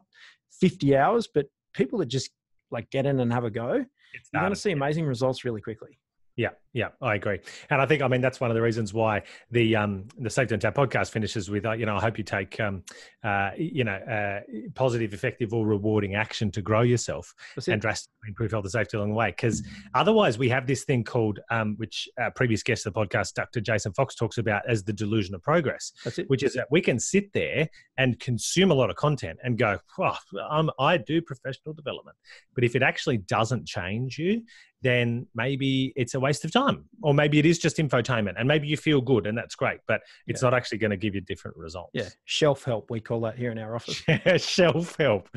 [0.59, 2.29] 50 hours, but people that just
[2.69, 3.85] like get in and have a go.
[4.13, 5.97] It's You're going to see amazing results really quickly.
[6.35, 9.23] Yeah, yeah, I agree, and I think I mean that's one of the reasons why
[9.49, 12.23] the um, the Safety on Tap podcast finishes with uh, you know I hope you
[12.23, 12.83] take um,
[13.23, 14.39] uh, you know uh,
[14.73, 17.33] positive, effective, or rewarding action to grow yourself
[17.67, 19.31] and drastically improve health and safety along the way.
[19.31, 23.59] Because otherwise, we have this thing called um, which previous guest of the podcast, Dr.
[23.59, 26.29] Jason Fox, talks about as the delusion of progress, That's it.
[26.29, 29.77] which is that we can sit there and consume a lot of content and go,
[29.99, 30.15] oh,
[30.49, 32.15] um, I do professional development.
[32.55, 34.43] But if it actually doesn't change you,
[34.81, 36.60] then maybe it's a waste of time.
[37.01, 40.01] Or maybe it is just infotainment and maybe you feel good and that's great, but
[40.27, 41.91] it's not actually going to give you different results.
[41.93, 44.03] Yeah, shelf help we call that here in our office.
[44.07, 45.29] Yeah, Shelf help.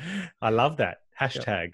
[0.42, 0.98] I love that.
[1.20, 1.70] Hashtag.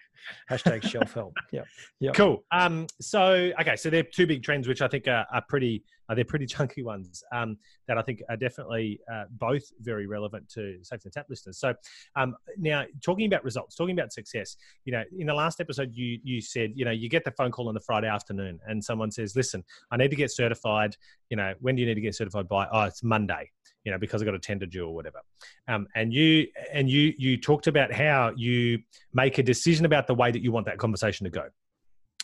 [0.50, 1.34] Hashtag shelf help.
[1.52, 1.62] Yeah.
[2.00, 2.14] Yep.
[2.14, 2.44] Cool.
[2.50, 6.16] Um, so okay, so they're two big trends, which I think are, are pretty, are
[6.16, 10.78] they're pretty chunky ones um, that I think are definitely uh, both very relevant to
[10.82, 11.58] Safe and tap listeners.
[11.58, 11.74] So
[12.16, 14.56] um, now talking about results, talking about success.
[14.84, 17.52] You know, in the last episode, you you said you know you get the phone
[17.52, 20.96] call on the Friday afternoon, and someone says, "Listen, I need to get certified.
[21.28, 22.66] You know, when do you need to get certified by?
[22.72, 23.50] Oh, it's Monday."
[23.84, 25.20] You know, because I got a tender due or whatever.
[25.68, 28.80] Um, and you and you you talked about how you
[29.12, 31.48] make a decision about the way that you want that conversation to go.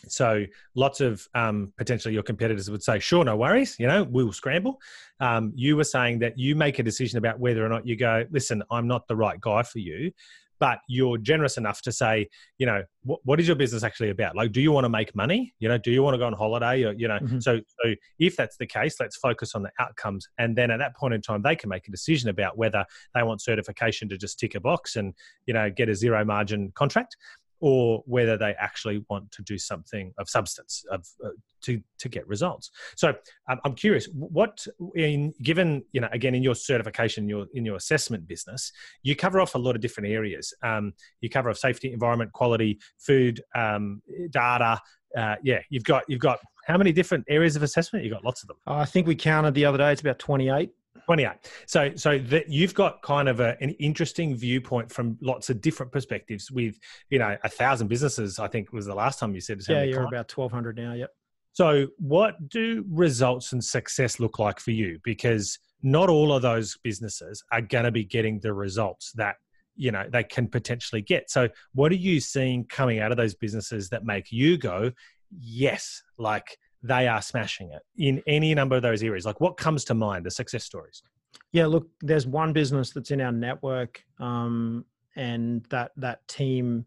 [0.07, 3.75] So lots of um, potentially your competitors would say, "Sure, no worries.
[3.79, 4.79] You know, we'll scramble."
[5.19, 8.25] Um, you were saying that you make a decision about whether or not you go.
[8.31, 10.11] Listen, I'm not the right guy for you,
[10.59, 14.35] but you're generous enough to say, you know, what, what is your business actually about?
[14.35, 15.53] Like, do you want to make money?
[15.59, 16.83] You know, do you want to go on holiday?
[16.83, 17.41] Or you know, Mhm.
[17.41, 20.95] so so if that's the case, let's focus on the outcomes, and then at that
[20.95, 24.39] point in time, they can make a decision about whether they want certification to just
[24.39, 25.15] tick a box and
[25.47, 27.17] you know get a zero margin contract
[27.59, 31.29] or whether they actually want to do something of substance of uh,
[31.61, 32.71] to to get results.
[32.95, 33.09] So
[33.49, 34.65] um, I'm curious, what
[34.95, 38.71] in given you know again in your certification, your in your assessment business,
[39.03, 40.53] you cover off a lot of different areas.
[40.63, 44.79] Um, you cover off safety, environment, quality, food, um, data.
[45.17, 48.03] Uh, yeah, you've got you've got how many different areas of assessment?
[48.03, 48.57] You've got lots of them.
[48.67, 49.91] I think we counted the other day.
[49.91, 50.69] It's about 28.
[51.07, 51.31] 28
[51.65, 55.89] so so that you've got kind of a, an interesting viewpoint from lots of different
[55.91, 56.77] perspectives with
[57.09, 60.05] you know a thousand businesses i think was the last time you said Yeah, you're
[60.05, 60.33] clients.
[60.33, 60.93] about 1,200 now.
[60.93, 61.09] Yep.
[61.53, 66.77] so what do results and success look like for you because not all of those
[66.83, 69.35] businesses are going to be getting the results that
[69.77, 73.33] you know they can potentially get so what are you seeing coming out of those
[73.33, 74.91] businesses that make you go
[75.39, 79.83] yes like they are smashing it in any number of those areas like what comes
[79.85, 81.03] to mind the success stories
[81.51, 86.85] Yeah, look, there's one business that's in our network, um, and that that team,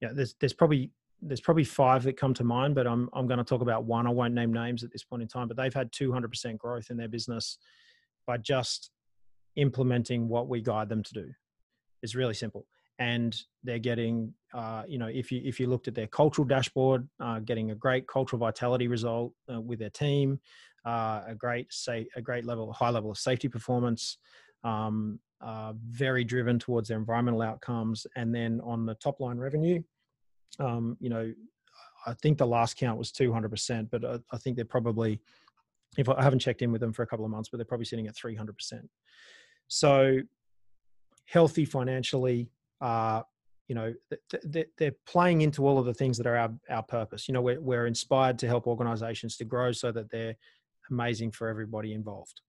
[0.00, 3.38] yeah, there's there's probably there's probably five that come to mind, but I'm I'm going
[3.38, 4.06] to talk about one.
[4.06, 6.96] I won't name names at this point in time, but they've had 200% growth in
[6.96, 7.58] their business
[8.26, 8.90] by just
[9.56, 11.30] implementing what we guide them to do.
[12.02, 12.66] It's really simple,
[12.98, 17.08] and they're getting, uh, you know, if you if you looked at their cultural dashboard,
[17.20, 20.40] uh, getting a great cultural vitality result uh, with their team,
[20.84, 24.18] uh, a great say a great level, high level of safety performance,
[24.64, 29.82] um, uh, very driven towards their environmental outcomes, and then on the top line revenue,
[30.58, 31.32] um, you know,
[32.06, 35.20] I think the last count was 200%, but I, I think they're probably,
[35.96, 37.64] if I, I haven't checked in with them for a couple of months, but they're
[37.64, 38.52] probably sitting at 300%.
[39.68, 40.20] So
[41.26, 43.22] healthy financially, uh,
[43.68, 43.92] you know,
[44.30, 47.28] th- th- they're playing into all of the things that are our, our purpose.
[47.28, 50.36] You know, we're, we're inspired to help organizations to grow so that they're
[50.90, 52.40] amazing for everybody involved.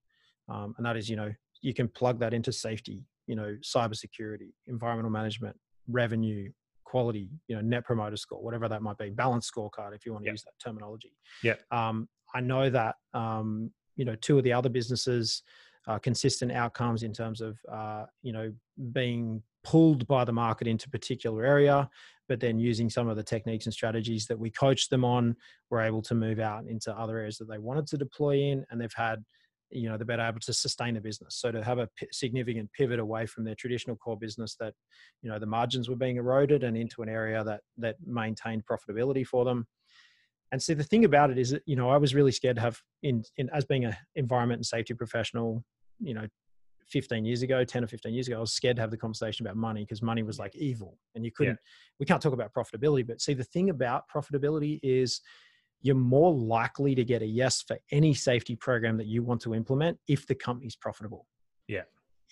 [0.48, 4.52] Um, and that is, you know, you can plug that into safety, you know, cybersecurity,
[4.66, 5.56] environmental management,
[5.88, 6.50] revenue,
[6.84, 10.24] quality, you know, net promoter score, whatever that might be, balance scorecard, if you want
[10.24, 10.32] to Yeah.
[10.32, 11.12] use that terminology.
[11.42, 11.56] Yeah.
[11.70, 15.42] Um, I know that, um, you know, two of the other businesses,
[15.86, 18.52] uh, consistent outcomes in terms of, uh, you know,
[18.92, 21.88] being pulled by the market into a particular area,
[22.28, 25.36] but then using some of the techniques and strategies that we coached them on,
[25.70, 28.64] were able to move out into other areas that they wanted to deploy in.
[28.70, 29.24] And they've had
[29.70, 32.70] you know the better able to sustain the business so to have a p- significant
[32.72, 34.74] pivot away from their traditional core business that
[35.22, 39.24] you know the margins were being eroded and into an area that that maintained profitability
[39.24, 39.66] for them
[40.52, 42.62] and so the thing about it is that you know i was really scared to
[42.62, 45.64] have in, in as being an environment and safety professional
[45.98, 46.26] you know
[46.88, 49.46] 15 years ago 10 or 15 years ago i was scared to have the conversation
[49.46, 51.70] about money because money was like evil and you couldn't yeah.
[51.98, 55.20] we can't talk about profitability but see the thing about profitability is
[55.82, 59.54] you're more likely to get a yes for any safety program that you want to
[59.54, 61.26] implement if the company's profitable.
[61.68, 61.82] Yeah.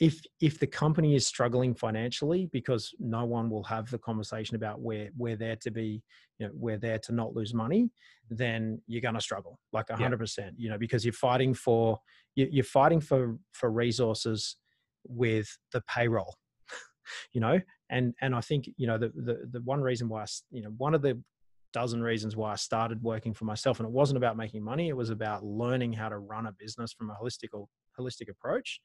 [0.01, 4.81] If if the company is struggling financially because no one will have the conversation about
[4.81, 6.03] where we're there to be,
[6.39, 7.91] you know, we're there to not lose money,
[8.31, 10.55] then you're going to struggle like a hundred percent.
[10.57, 11.99] You know, because you're fighting for
[12.37, 14.57] you're fighting for for resources
[15.07, 16.37] with the payroll.
[17.33, 20.27] you know, and and I think you know the the the one reason why I,
[20.51, 21.21] you know one of the
[21.73, 23.79] dozen reasons why I started working for myself.
[23.79, 26.93] And it wasn't about making money, it was about learning how to run a business
[26.93, 27.49] from a holistic
[27.99, 28.81] holistic approach.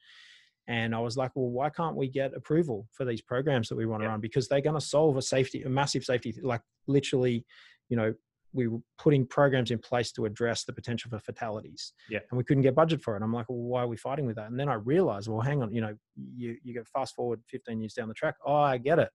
[0.67, 3.85] And I was like, well, why can't we get approval for these programs that we
[3.85, 4.21] want to run?
[4.21, 7.45] Because they're going to solve a safety, a massive safety, like literally,
[7.89, 8.13] you know,
[8.53, 11.91] we were putting programs in place to address the potential for fatalities.
[12.09, 12.19] Yeah.
[12.29, 13.23] And we couldn't get budget for it.
[13.23, 14.51] I'm like, well, why are we fighting with that?
[14.51, 17.81] And then I realized, well, hang on, you know, you, you go fast forward 15
[17.81, 18.35] years down the track.
[18.45, 19.09] Oh, I get it.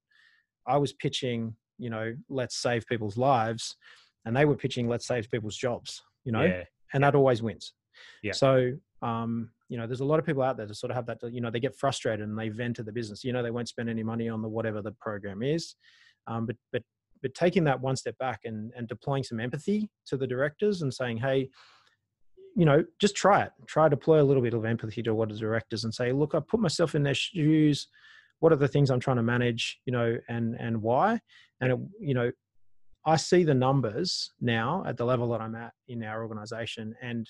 [0.66, 3.76] I was pitching you know, let's save people's lives,
[4.24, 6.64] and they were pitching, let's save people's jobs, you know, yeah.
[6.92, 7.72] and that always wins.
[8.22, 8.32] Yeah.
[8.32, 11.06] So, um, you know, there's a lot of people out there that sort of have
[11.06, 13.22] that, you know, they get frustrated and they vent to the business.
[13.24, 15.74] You know, they won't spend any money on the whatever the program is,
[16.26, 16.82] um, but but
[17.20, 20.92] but taking that one step back and and deploying some empathy to the directors and
[20.92, 21.48] saying, hey,
[22.56, 23.52] you know, just try it.
[23.66, 26.40] Try deploy a little bit of empathy to what the directors and say, look, I
[26.40, 27.86] put myself in their shoes
[28.40, 31.20] what are the things i'm trying to manage you know and and why
[31.60, 32.30] and it, you know
[33.04, 37.28] i see the numbers now at the level that i'm at in our organization and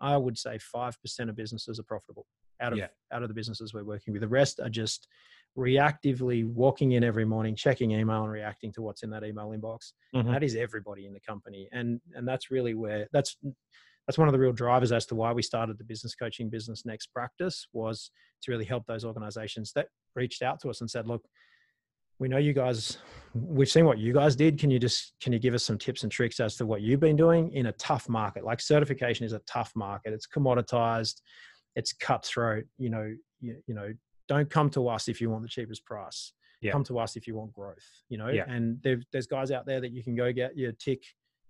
[0.00, 2.26] i would say 5% of businesses are profitable
[2.60, 2.88] out of yeah.
[3.12, 5.08] out of the businesses we're working with the rest are just
[5.56, 9.92] reactively walking in every morning checking email and reacting to what's in that email inbox
[10.14, 10.30] mm-hmm.
[10.30, 13.36] that is everybody in the company and and that's really where that's
[14.06, 16.84] that's one of the real drivers as to why we started the business coaching business
[16.84, 18.10] next practice was
[18.42, 21.24] to really help those organizations that reached out to us and said look
[22.18, 22.98] we know you guys
[23.34, 24.58] we've seen what you guys did.
[24.58, 27.00] Can you just can you give us some tips and tricks as to what you've
[27.00, 28.44] been doing in a tough market?
[28.44, 30.12] Like certification is a tough market.
[30.12, 31.20] It's commoditized.
[31.74, 32.64] It's cutthroat.
[32.78, 33.92] You know you, you know
[34.28, 36.32] don't come to us if you want the cheapest price.
[36.62, 36.72] Yeah.
[36.72, 38.28] come to us if you want growth you know?
[38.28, 38.44] Yeah.
[38.48, 41.02] and there's guys out there that you can go get your tick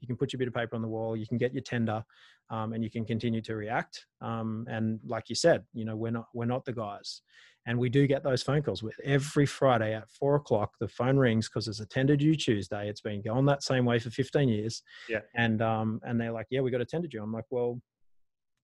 [0.06, 2.04] you can put your bit of paper on the wall you can get your tender
[2.50, 4.06] um, and you can continue to react.
[4.20, 7.22] Um, and like you said, you know, we're not we're not the guys,
[7.66, 10.72] and we do get those phone calls with every Friday at four o'clock.
[10.78, 12.88] The phone rings because it's a tender due Tuesday.
[12.88, 14.82] It's been going that same way for fifteen years.
[15.08, 15.20] Yeah.
[15.34, 17.22] And um, and they're like, yeah, we got a tender due.
[17.22, 17.80] I'm like, well,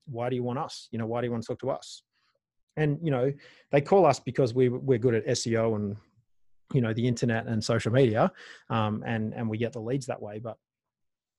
[0.07, 0.88] why do you want us?
[0.92, 2.02] You know, why do you want to talk to us?
[2.76, 3.33] And you know,
[3.70, 5.96] they call us because we we're good at SEO and
[6.72, 8.31] you know the internet and social media,
[8.70, 10.38] um, and and we get the leads that way.
[10.38, 10.57] But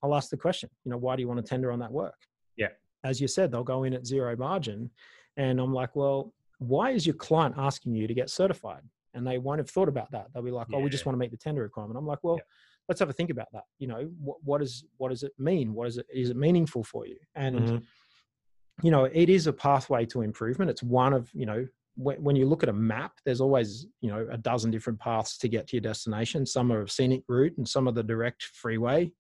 [0.04, 2.28] I'll ask the question, you know, why do you want to tender on that work?
[2.58, 2.68] Yeah.
[3.04, 4.92] As you said, they'll go in at zero margin.
[5.38, 8.82] And I'm like, well, why is your client asking you to get certified?
[9.14, 10.28] And they won't have thought about that.
[10.34, 10.78] They'll be like, yeah.
[10.78, 11.98] oh, we just want to meet the tender requirement.
[11.98, 12.44] I'm like, well, yeah.
[12.90, 13.64] let's have a think about that.
[13.80, 15.74] You know, what, what is what does it mean?
[15.74, 16.08] What is it?
[16.14, 17.18] Is it meaningful for you?
[17.36, 17.78] And mm-hmm.
[18.82, 20.72] you know, it is a pathway to improvement.
[20.72, 24.28] It's one of you know when you look at a map, there's always you know
[24.32, 26.46] a dozen different paths to get to your destination.
[26.46, 29.12] Some are a scenic route, and some are the direct freeway.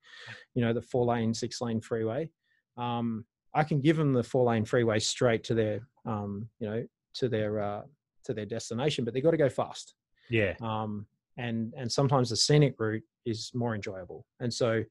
[0.56, 2.30] You know, the four lane, six lane freeway
[2.78, 6.86] um, I can give them the four lane freeway straight to their, um, you know,
[7.16, 7.82] to their uh,
[8.26, 9.94] to their destination, but they've got to go fast.
[10.30, 10.56] Yeah.
[10.62, 11.06] Um,
[11.38, 14.84] and and sometimes the scenic route is more enjoyable, and so.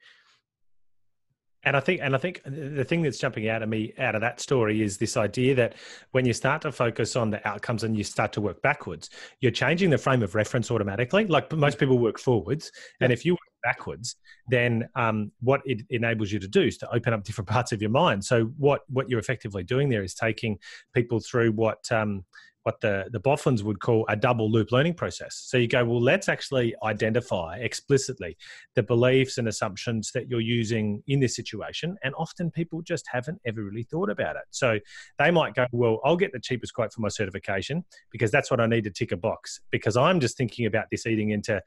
[1.64, 4.20] And I think, and I think the thing that's jumping out of me out of
[4.20, 5.74] that story is this idea that
[6.10, 9.52] when you start to focus on the outcomes and you start to work backwards, you're
[9.52, 11.26] changing the frame of reference automatically.
[11.26, 14.16] Like most people work forwards, and if you work backwards,
[14.48, 17.80] then um, what it enables you to do is to open up different parts of
[17.80, 18.24] your mind.
[18.24, 20.58] So what what you're effectively doing there is taking
[20.94, 22.24] people through what um,
[22.62, 25.42] what the the Boffins would call a double loop learning process.
[25.46, 28.36] So you go, well, let's actually identify explicitly
[28.74, 33.40] the beliefs and assumptions that you're using in this situation, and often people just haven't
[33.46, 34.42] ever really thought about it.
[34.50, 34.78] So
[35.18, 38.60] they might go, well, I'll get the cheapest quote for my certification because that's what
[38.60, 41.60] I need to tick a box because I'm just thinking about this eating into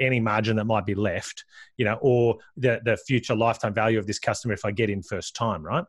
[0.00, 1.44] any margin that might be left,
[1.76, 5.02] you know, or the the future lifetime value of this customer if I get in
[5.02, 5.84] first time, right?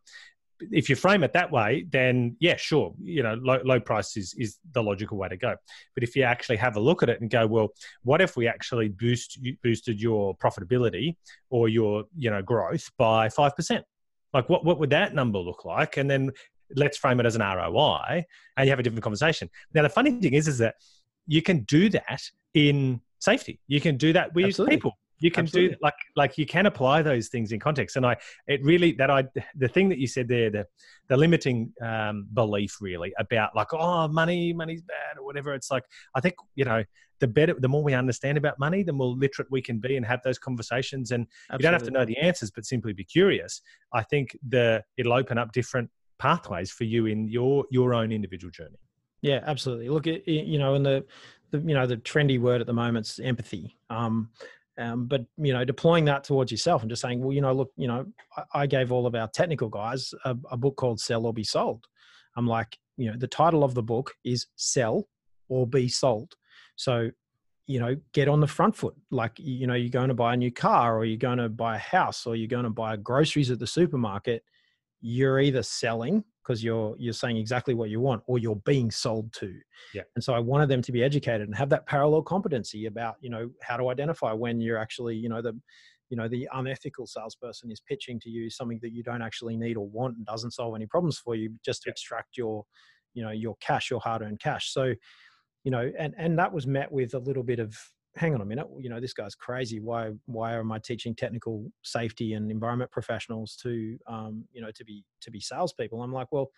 [0.72, 4.34] If you frame it that way, then yeah, sure, you know, low, low price is
[4.38, 5.56] is the logical way to go.
[5.96, 7.69] But if you actually have a look at it and go, well,
[8.04, 11.15] what if we actually boost boosted your profitability
[11.50, 13.86] or your you know growth by five percent?
[14.34, 15.98] Like what what would that number look like?
[15.98, 16.31] And then
[16.75, 18.25] let's frame it as an ROI,
[18.58, 19.50] and you have a different conversation.
[19.73, 20.75] Now, the funny thing is, is that
[21.27, 22.21] you can do that
[22.54, 23.60] in safety.
[23.67, 24.77] You can do that with Absolutely.
[24.77, 25.76] people you can Absolutely.
[25.76, 27.96] do like like you can apply those things in context.
[27.96, 28.15] And i
[28.48, 29.24] it really that i
[29.56, 30.65] the thing that you said there the
[31.08, 35.54] the limiting um, belief really about like oh money money's bad or whatever.
[35.54, 35.84] It's like
[36.15, 36.84] i think you know
[37.20, 40.06] the better the more we understand about money the more literate we can be and
[40.06, 41.12] have those conversations.
[41.12, 41.58] And Absolutely.
[41.58, 43.62] you don't have to know the answers but simply be curious.
[43.94, 48.52] I think the it'll open up different pathways for you in your your own individual
[48.52, 48.80] journey.
[49.22, 49.90] Yeah absolutely.
[49.90, 51.06] Look at you know in the
[51.52, 53.78] the you know the trendy word at the moment is empathy.
[53.90, 54.30] Um
[54.80, 57.71] um, but you know, deploying that towards yourself and just saying, well, you know, look,
[57.75, 58.06] you know,
[58.54, 61.86] I, gave all of our technical guys a, a, book called "Sell or Be Sold."
[62.38, 65.08] I'm like, you know, the title of the book is "Sell
[65.50, 66.34] or Be Sold."
[66.77, 67.12] So,
[67.67, 68.96] you know, get on the front foot.
[69.12, 71.75] Like, you know, you're going to buy a new car, or you're going to buy
[71.75, 74.44] a house, or you're going to buy groceries at the supermarket.
[75.02, 79.31] You're either selling because you're you're saying exactly what you want or you're being sold
[79.33, 79.54] to.
[79.93, 80.02] Yeah.
[80.15, 83.29] And so i wanted them to be educated and have that parallel competency about you
[83.29, 85.54] know how to identify when you're actually you know the
[86.10, 89.77] you know the unethical salesperson is pitching to you something that you don't actually need
[89.77, 91.91] or want and doesn't solve any problems for you just to yeah.
[91.91, 92.65] extract your
[93.13, 94.73] you know your cash your hard earned cash.
[94.73, 94.95] So
[95.63, 97.77] you know and and that was met with a little bit of
[98.16, 99.80] hang on a minute, you know, this guy's crazy.
[99.80, 104.84] Why, why am I teaching technical safety and environment professionals to, um, you know, to
[104.84, 106.02] be, to be salespeople?
[106.02, 106.50] I'm like, well,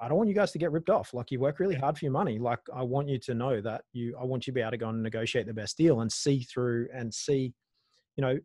[0.00, 1.12] I don't want you guys to get ripped off.
[1.12, 2.38] Like you work really hard for your money.
[2.38, 4.76] Like I want you to know that you, I want you to be able to
[4.76, 7.52] go and negotiate the best deal and see through and see,
[8.16, 8.38] you know,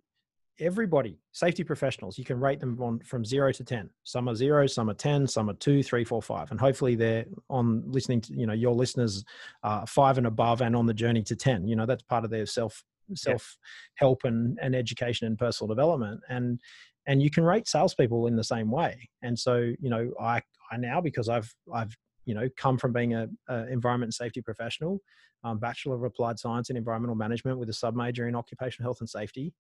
[0.60, 3.90] everybody, safety professionals, you can rate them on from zero to 10.
[4.04, 6.52] Some are zero, some are 10, some are two, three, four, five.
[6.52, 9.24] And hopefully they're on listening to, you know, your listeners
[9.64, 11.68] uh, five and above and on the journey to 10.
[11.68, 12.84] You know, that's part of their self
[13.16, 13.58] self
[13.96, 16.22] help and, and education and personal development.
[16.30, 16.60] And
[17.06, 19.10] and you can rate salespeople in the same way.
[19.22, 20.42] And so, you know, I
[20.72, 21.96] I now because I've I've
[22.26, 25.00] you know come from being a, a environment and safety professional
[25.44, 29.02] um, bachelor of applied science in environmental management with a sub major in occupational health
[29.02, 29.54] and safety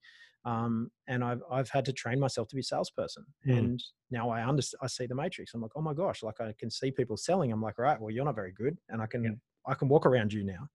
[0.45, 3.25] um, and I've I've had to train myself to be a salesperson.
[3.47, 3.57] Mm.
[3.57, 4.79] And now I understand.
[4.83, 5.53] I see the matrix.
[5.53, 7.51] I'm like, oh my gosh, like I can see people selling.
[7.51, 9.31] I'm like, right, well, you're not very good, and I can yeah.
[9.65, 10.67] I can walk around you now.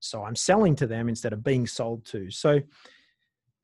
[0.00, 2.30] So I'm selling to them instead of being sold to.
[2.30, 2.60] So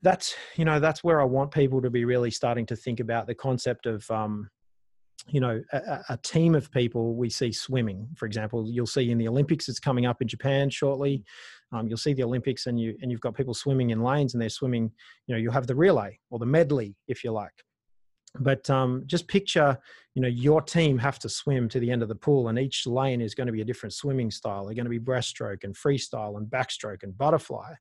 [0.03, 3.25] that's you know that's where I want people to be really starting to think about
[3.25, 4.47] the concept of um,
[5.27, 8.67] you know a, a, team of people we see swimming for example.
[8.67, 11.23] You'll see in the olympics it's coming up in japan shortly.
[11.71, 14.41] Um, you'll see the olympics and you and you've got people swimming in lanes and
[14.41, 14.91] they're swimming
[15.27, 17.53] you know you'll have the relay or the medley if you like.
[18.39, 19.77] But um, just picture
[20.15, 22.87] you know your team have to swim to the end of the pool and each
[22.87, 24.65] lane is going to be a different swimming style.
[24.65, 27.73] They're going to be breaststroke and freestyle and backstroke and butterfly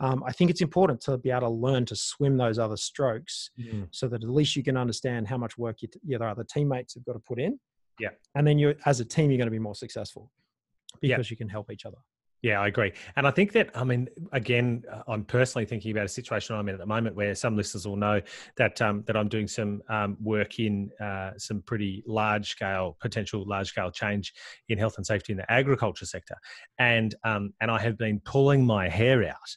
[0.00, 3.50] um, I think it's important to be able to learn to swim those other strokes
[3.58, 3.88] mm.
[3.90, 7.14] so that at least you can understand how much work your, other teammates have got
[7.14, 7.58] to put in.
[7.98, 8.10] Yeah.
[8.34, 10.30] And then you, as a team, you're going to be more successful
[11.00, 11.32] because yeah.
[11.32, 11.98] you can help each other.
[12.42, 12.92] Yeah, I agree.
[13.16, 16.68] And I think that, I mean, again, uh, I'm personally thinking about a situation I'm
[16.68, 18.20] in at the moment where some listeners will know
[18.56, 23.42] that um, that I'm doing some um, work in uh, some pretty large scale, potential
[23.48, 24.34] large scale change
[24.68, 26.36] in health and safety in the agriculture sector.
[26.78, 29.56] And, um, and I have been pulling my hair out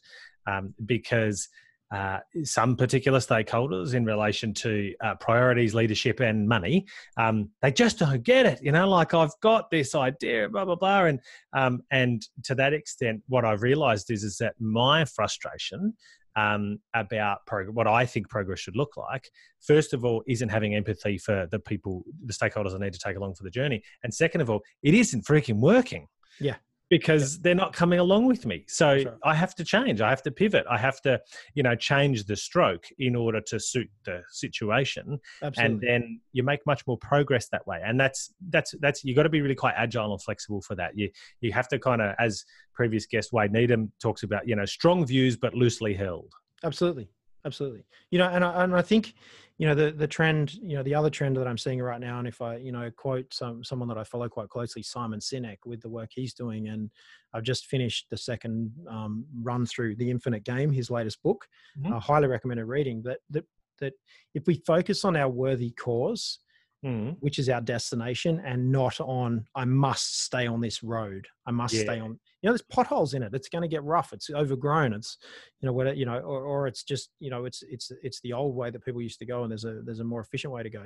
[0.49, 1.47] um, because
[1.91, 6.85] uh, some particular stakeholders in relation to uh, priorities, leadership, and money,
[7.17, 8.59] um, they just don't get it.
[8.61, 11.19] You know, like I've got this idea, blah blah blah, and
[11.53, 15.93] um, and to that extent, what I've realised is is that my frustration
[16.35, 19.27] um, about prog- what I think progress should look like,
[19.59, 23.17] first of all, isn't having empathy for the people, the stakeholders I need to take
[23.17, 26.07] along for the journey, and second of all, it isn't freaking working.
[26.39, 26.57] Yeah
[26.89, 28.65] because they're not coming along with me.
[28.67, 29.17] So sure.
[29.23, 30.01] I have to change.
[30.01, 30.65] I have to pivot.
[30.69, 31.21] I have to,
[31.53, 35.19] you know, change the stroke in order to suit the situation.
[35.41, 35.73] Absolutely.
[35.73, 37.81] And then you make much more progress that way.
[37.83, 40.97] And that's that's that's you got to be really quite agile and flexible for that.
[40.97, 41.09] You
[41.41, 45.05] you have to kind of, as previous guest Wade Needham talks about, you know, strong
[45.05, 46.33] views but loosely held.
[46.63, 47.09] Absolutely
[47.45, 49.13] absolutely you know and I, and I think
[49.59, 52.17] you know the the trend you know the other trend that i'm seeing right now
[52.17, 55.57] and if i you know quote some someone that i follow quite closely simon sinek
[55.65, 56.89] with the work he's doing and
[57.33, 61.45] i've just finished the second um, run through the infinite game his latest book
[61.77, 61.93] mm-hmm.
[61.93, 63.45] uh, highly recommended reading that that
[63.79, 63.93] that
[64.33, 66.39] if we focus on our worthy cause
[66.85, 67.15] mm.
[67.19, 71.27] which is our destination, and not on I must stay on this road.
[71.45, 71.83] I must yeah.
[71.83, 72.19] stay on.
[72.41, 73.33] You know, there's potholes in it.
[73.33, 74.13] It's going to get rough.
[74.13, 74.93] It's overgrown.
[74.93, 75.17] It's
[75.61, 78.33] you know what you know, or, or it's just you know, it's it's it's the
[78.33, 80.63] old way that people used to go, and there's a there's a more efficient way
[80.63, 80.85] to go.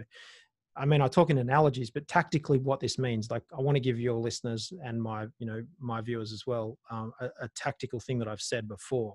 [0.75, 3.79] I mean, I talk in analogies, but tactically, what this means, like, I want to
[3.79, 7.99] give your listeners and my, you know, my viewers as well, um, a, a, tactical
[7.99, 9.13] thing that I've said before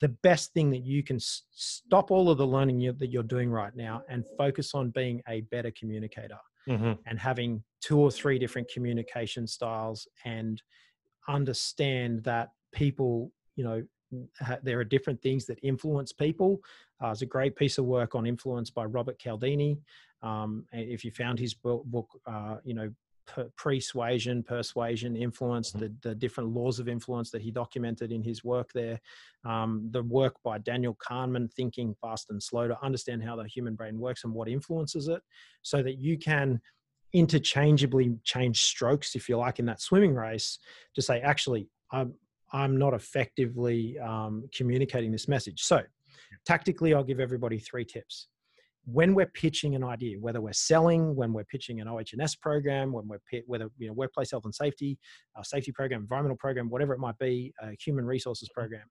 [0.00, 3.50] the best thing that you can stop all of the learning you, that you're doing
[3.50, 6.38] right now and focus on being a better communicator.
[6.68, 6.92] mm-hmm.
[7.06, 10.62] and having two or three different communication styles and
[11.28, 13.82] understand that people, you know,
[14.62, 16.60] there are different things that influence people.
[17.00, 19.78] Uh, there's a great piece of work on influence by Robert Cialdini.
[20.22, 22.90] Um, if you found his book, book uh, you know,
[23.56, 25.80] persuasion, persuasion, influence, mm-hmm.
[25.80, 29.00] the, the different laws of influence that he documented in his work there.
[29.44, 33.74] Um, the work by Daniel Kahneman, Thinking Fast and Slow, to understand how the human
[33.74, 35.22] brain works and what influences it,
[35.62, 36.60] so that you can
[37.12, 40.58] interchangeably change strokes, if you like, in that swimming race
[40.94, 42.14] to say, actually, I'm,
[42.52, 45.62] I'm not effectively um, communicating this message.
[45.62, 45.82] So,
[46.46, 48.28] tactically, I'll give everybody three tips
[48.84, 53.06] when we're pitching an idea, whether we're selling, when we're pitching an OH&S program, when
[53.06, 54.98] we're whether you know workplace health and safety,
[55.36, 58.60] a safety program, environmental program, whatever it might be, a human resources mm-hmm.
[58.60, 58.86] program,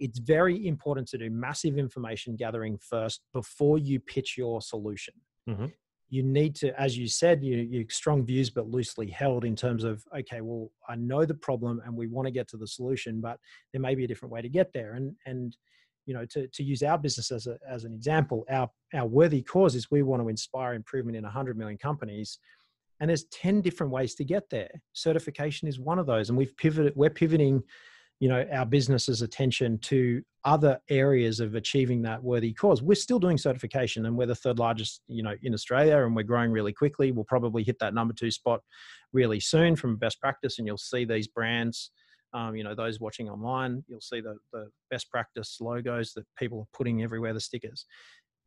[0.00, 5.14] it's very important to do massive information gathering first before you pitch your solution.
[5.48, 5.66] Mm-hmm.
[6.10, 9.84] You need to, as you said, you, you strong views but loosely held in terms
[9.84, 13.20] of okay, well, I know the problem and we want to get to the solution,
[13.20, 13.38] but
[13.72, 15.56] there may be a different way to get there, and and
[16.08, 19.42] you know, to, to use our business as, a, as an example, our, our worthy
[19.42, 22.38] cause is we want to inspire improvement in 100 million companies.
[22.98, 24.70] And there's 10 different ways to get there.
[24.94, 26.30] Certification is one of those.
[26.30, 27.62] And we've pivoted, we're pivoting,
[28.20, 32.80] you know, our business's attention to other areas of achieving that worthy cause.
[32.82, 36.22] We're still doing certification and we're the third largest, you know, in Australia and we're
[36.22, 37.12] growing really quickly.
[37.12, 38.62] We'll probably hit that number two spot
[39.12, 40.58] really soon from best practice.
[40.58, 41.90] And you'll see these brands,
[42.32, 46.60] um, you know, those watching online, you'll see the, the best practice logos that people
[46.60, 47.86] are putting everywhere, the stickers.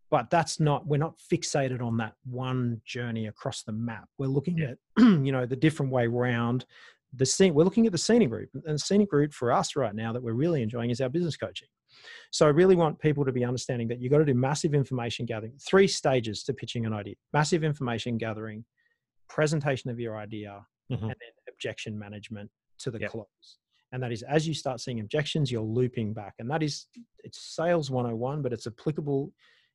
[0.10, 4.10] But that's not, we're not fixated on that one journey across the map.
[4.18, 4.72] We're looking yeah.
[4.72, 6.66] at, you know, the different way round
[7.14, 7.54] the scene.
[7.54, 8.50] We're looking at the scenic route.
[8.54, 11.38] And the scenic route for us right now that we're really enjoying is our business
[11.38, 11.68] coaching.
[12.32, 15.26] So I really want people to be understanding that you've got to do massive information
[15.26, 18.66] gathering, three stages to pitching an idea massive information gathering,
[19.28, 21.04] presentation of your idea, mm-hmm.
[21.04, 23.12] and then objection management to the yep.
[23.12, 23.58] close
[23.92, 26.36] and that is as you start seeing objections you're looping back.
[26.40, 26.88] And that is
[27.24, 29.32] it's sales 101 but it's applicable.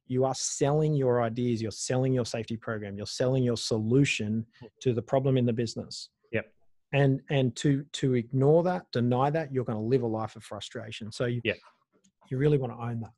[0.08, 1.60] You are selling your ideas.
[1.60, 2.96] You're selling your safety program.
[2.96, 4.46] You're selling your solution
[4.80, 6.10] to the problem in the business.
[6.32, 6.52] Yep.
[6.92, 10.44] And and to to ignore that deny that you're going to live a life of
[10.44, 11.10] frustration.
[11.10, 11.56] So you yep.
[12.30, 13.12] you really want to own that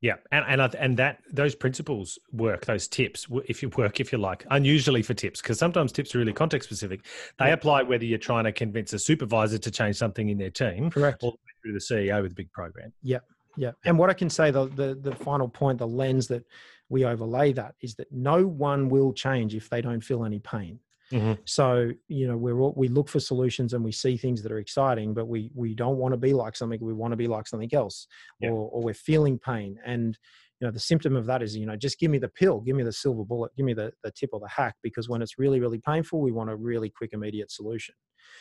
[0.00, 2.64] yeah, and and and that those principles work.
[2.64, 6.18] Those tips, if you work, if you like, unusually for tips, because sometimes tips are
[6.18, 7.04] really context specific.
[7.38, 7.52] They yeah.
[7.52, 11.22] apply whether you're trying to convince a supervisor to change something in their team, correct,
[11.22, 12.92] or through the CEO with a big program.
[13.02, 13.18] Yeah,
[13.58, 13.72] yeah.
[13.84, 16.44] And what I can say, the the the final point, the lens that
[16.88, 20.80] we overlay that is that no one will change if they don't feel any pain.
[21.12, 21.40] Mm-hmm.
[21.44, 24.58] So you know we're all, we look for solutions and we see things that are
[24.58, 26.78] exciting, but we we don't want to be like something.
[26.80, 28.06] We want to be like something else,
[28.40, 28.50] yeah.
[28.50, 29.78] or or we're feeling pain.
[29.84, 30.16] And
[30.60, 32.76] you know the symptom of that is you know just give me the pill, give
[32.76, 34.76] me the silver bullet, give me the the tip or the hack.
[34.82, 37.94] Because when it's really really painful, we want a really quick immediate solution.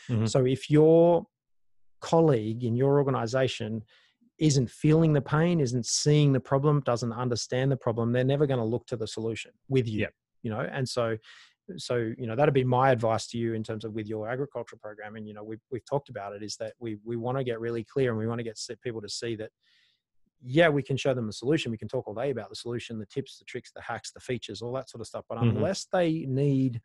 [0.09, 0.25] Mm-hmm.
[0.25, 1.25] So if your
[2.01, 3.83] colleague in your organization
[4.37, 8.59] isn't feeling the pain, isn't seeing the problem, doesn't understand the problem, they're never going
[8.59, 10.07] to look to the solution with you.
[10.43, 11.17] You know, and so
[11.77, 14.75] so you know that'd be my advice to you in terms of with your agriculture
[14.75, 17.43] program and you know we've, we've talked about it is that we we want to
[17.43, 19.49] get really clear and we want to get people to see that
[20.41, 22.97] yeah we can show them the solution we can talk all day about the solution
[22.97, 25.57] the tips the tricks the hacks the features all that sort of stuff but mm-hmm.
[25.57, 26.81] unless they need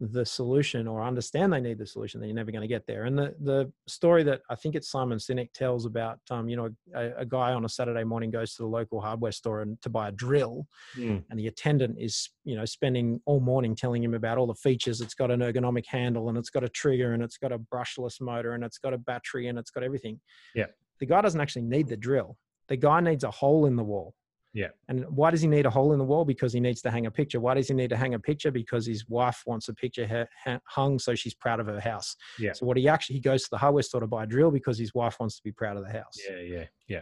[0.00, 3.04] the solution or understand they need the solution, then you're never going to get there.
[3.04, 6.70] And the the story that I think it's Simon Sinek tells about, um, you know,
[6.94, 9.90] a, a, guy on a Saturday morning goes to the local hardware store and to
[9.90, 11.22] buy a drill, mm.
[11.28, 15.02] and the attendant is, you know, spending all morning telling him about all the features.
[15.02, 18.22] It's got an ergonomic handle, and it's got a trigger, and it's got a brushless
[18.22, 20.18] motor, and it's got a battery, and it's got everything.
[20.54, 20.66] Yeah.
[20.98, 22.38] The guy doesn't actually need the drill.
[22.68, 24.14] The guy needs a hole in the wall
[24.52, 24.68] yeah.
[24.88, 26.24] And why does he need a hole in the wall?
[26.24, 27.40] Because he needs to hang a picture.
[27.40, 28.50] Why does he need to hang a picture?
[28.50, 30.28] Because his wife wants a picture
[30.64, 32.16] hung so she's proud of her house.
[32.38, 32.52] Yeah.
[32.52, 34.78] So what he actually he goes to the hardware store to buy a drill because
[34.78, 36.18] his wife wants to be proud of the house.
[36.28, 37.00] Yeah, yeah, yeah.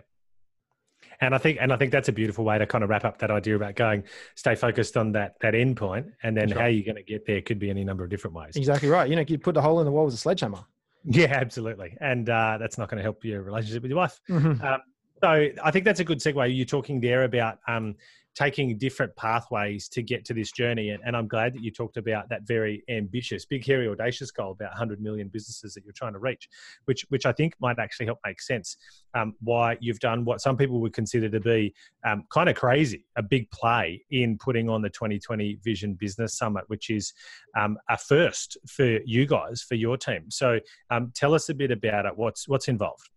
[1.20, 3.18] And I think and I think that's a beautiful way to kind of wrap up
[3.18, 6.84] that idea about going stay focused on that that end point and then how you're
[6.84, 8.56] going to get there could be any number of different ways.
[8.56, 9.08] Exactly right.
[9.08, 10.64] You know, you put the hole in the wall with a sledgehammer.
[11.04, 11.96] Yeah, absolutely.
[12.00, 14.20] And uh, that's not going to help your relationship with your wife.
[14.28, 14.62] Mm-hmm.
[14.62, 14.80] Um,
[15.22, 16.56] so I think that's a good segue.
[16.56, 17.96] You're talking there about um,
[18.38, 20.90] taking different pathways to get to this journey.
[20.90, 24.52] And, and, I'm glad that you talked about that very ambitious, big, hairy, audacious goal
[24.52, 26.48] about 100 million businesses that you're trying to reach,
[26.84, 28.76] which, which I think might actually help make sense
[29.14, 31.74] um, why you've done what some people would consider to be
[32.06, 36.62] um, kind of crazy, a big play in putting on the 2020 Vision Business Summit,
[36.68, 37.12] which is
[37.58, 40.30] um, a first for you guys, for your team.
[40.30, 40.60] So
[40.90, 42.16] um, tell us a bit about it.
[42.16, 43.10] What's, what's involved?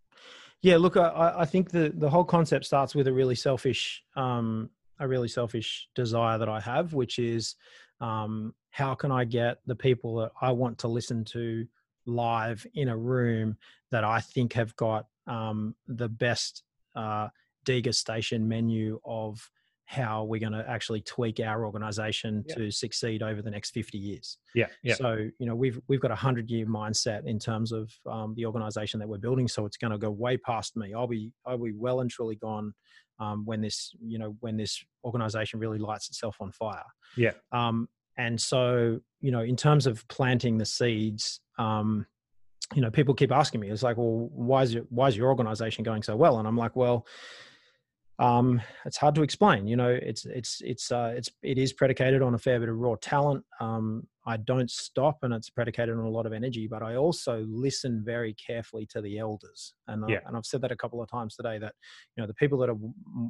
[0.62, 4.70] Yeah, look, I, I think the the whole concept starts with a really selfish um,
[4.99, 7.55] a really selfish desire that I have, which is
[7.99, 11.66] um, how can I get the people that I want to listen to
[12.05, 13.57] live in a room
[13.89, 16.64] that I think have got um, the best
[16.95, 17.30] uh,
[17.66, 19.49] degustation menu of
[19.91, 22.55] how we're going to actually tweak our organization yeah.
[22.55, 24.37] to succeed over the next 50 years.
[24.55, 24.93] Yeah, yeah.
[24.95, 29.01] So, you know, we've we've got a 100-year mindset in terms of um, the organization
[29.01, 30.93] that we're building, so it's going to go way past me.
[30.93, 32.73] I'll be I'll be well and truly gone
[33.19, 36.85] um, when this, you know, when this organization really lights itself on fire.
[37.17, 37.33] Yeah.
[37.51, 42.05] Um, and so, you know, in terms of planting the seeds, um,
[42.73, 45.27] you know, people keep asking me, it's like, well, why is your why is your
[45.27, 46.39] organization going so well?
[46.39, 47.05] And I'm like, well,
[48.22, 49.67] um, it's hard to explain.
[49.67, 52.78] You know, it's it's it's uh, it's it is predicated on a fair bit of
[52.78, 53.43] raw talent.
[53.59, 56.67] Um, I don't stop, and it's predicated on a lot of energy.
[56.67, 60.17] But I also listen very carefully to the elders, and yeah.
[60.17, 61.57] I, and I've said that a couple of times today.
[61.57, 61.74] That
[62.15, 62.78] you know, the people that are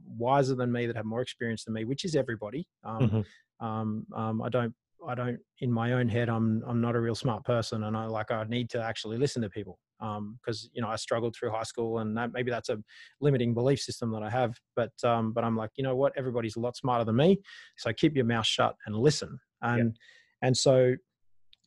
[0.05, 2.67] wiser than me, that have more experience than me, which is everybody.
[2.83, 3.65] Um, mm-hmm.
[3.65, 4.73] um, um, I don't
[5.07, 8.05] I don't in my own head I'm I'm not a real smart person and I
[8.05, 11.51] like I need to actually listen to people because um, you know I struggled through
[11.51, 12.77] high school, and that, maybe that's a
[13.21, 14.57] limiting belief system that I have.
[14.75, 16.13] But um, but I'm like, you know what?
[16.17, 17.39] Everybody's a lot smarter than me,
[17.77, 19.39] so keep your mouth shut and listen.
[19.61, 19.97] And
[20.41, 20.47] yeah.
[20.47, 20.95] and so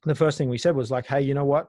[0.04, 1.68] the first thing we said was like, hey, you know what?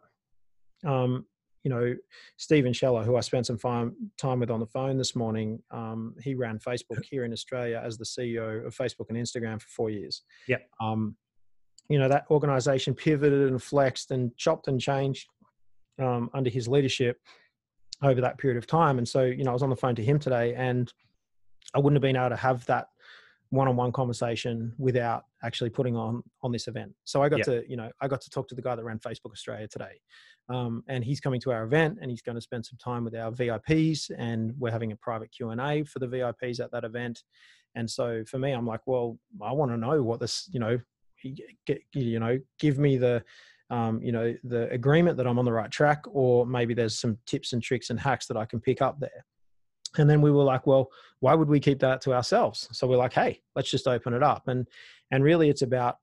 [0.84, 1.26] Um,
[1.64, 1.96] you know,
[2.38, 6.36] Stephen Scheeler, who I spent some time with on the phone this morning, um, he
[6.36, 10.22] ran Facebook here in Australia as the CEO of Facebook and Instagram for four years.
[10.48, 10.58] Yeah.
[10.80, 11.16] Um,
[11.90, 15.28] you know, that organization pivoted and flexed and chopped and changed
[16.00, 17.20] um, under his leadership
[18.02, 18.98] over that period of time.
[18.98, 20.92] And so, you know, I was on the phone to him today and
[21.74, 22.88] I wouldn't have been able to have that
[23.50, 26.94] one-on-one conversation without actually putting on on this event.
[27.04, 29.00] So I got to, you know, I got to talk to the guy that ran
[29.00, 30.00] Facebook Australia today.
[30.50, 33.16] Um, and he's coming to our event and he's going to spend some time with
[33.16, 37.24] our VIPs and we're having a private Q&A for the VIPs at that event.
[37.76, 40.80] And so for me, I'm like, well, I want to know what this, you know,
[41.24, 43.24] you know, give me the
[43.70, 47.18] um, you know, the agreement that I'm on the right track, or maybe there's some
[47.26, 49.26] tips and tricks and hacks that I can pick up there.
[49.98, 50.90] And then we were like, well,
[51.22, 52.68] why would we keep that to ourselves?
[52.72, 54.48] So we're like, hey, let's just open it up.
[54.48, 54.68] And
[55.12, 55.98] and really, it's about,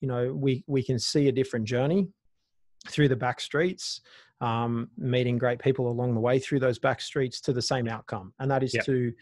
[0.00, 2.08] you know, we we can see a different journey
[2.88, 4.00] through the back streets,
[4.40, 8.32] um, meeting great people along the way through those back streets to the same outcome,
[8.38, 8.84] and that is yep.
[8.84, 9.12] to,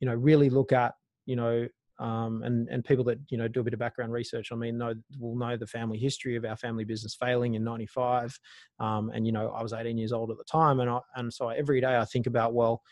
[0.00, 0.94] you know, really look at,
[1.26, 1.68] you know,
[1.98, 4.50] um, and and people that you know do a bit of background research.
[4.52, 8.38] I mean, know will know the family history of our family business failing in '95,
[8.80, 11.32] um, and you know I was 18 years old at the time, and I, and
[11.32, 12.82] so every day I think about well,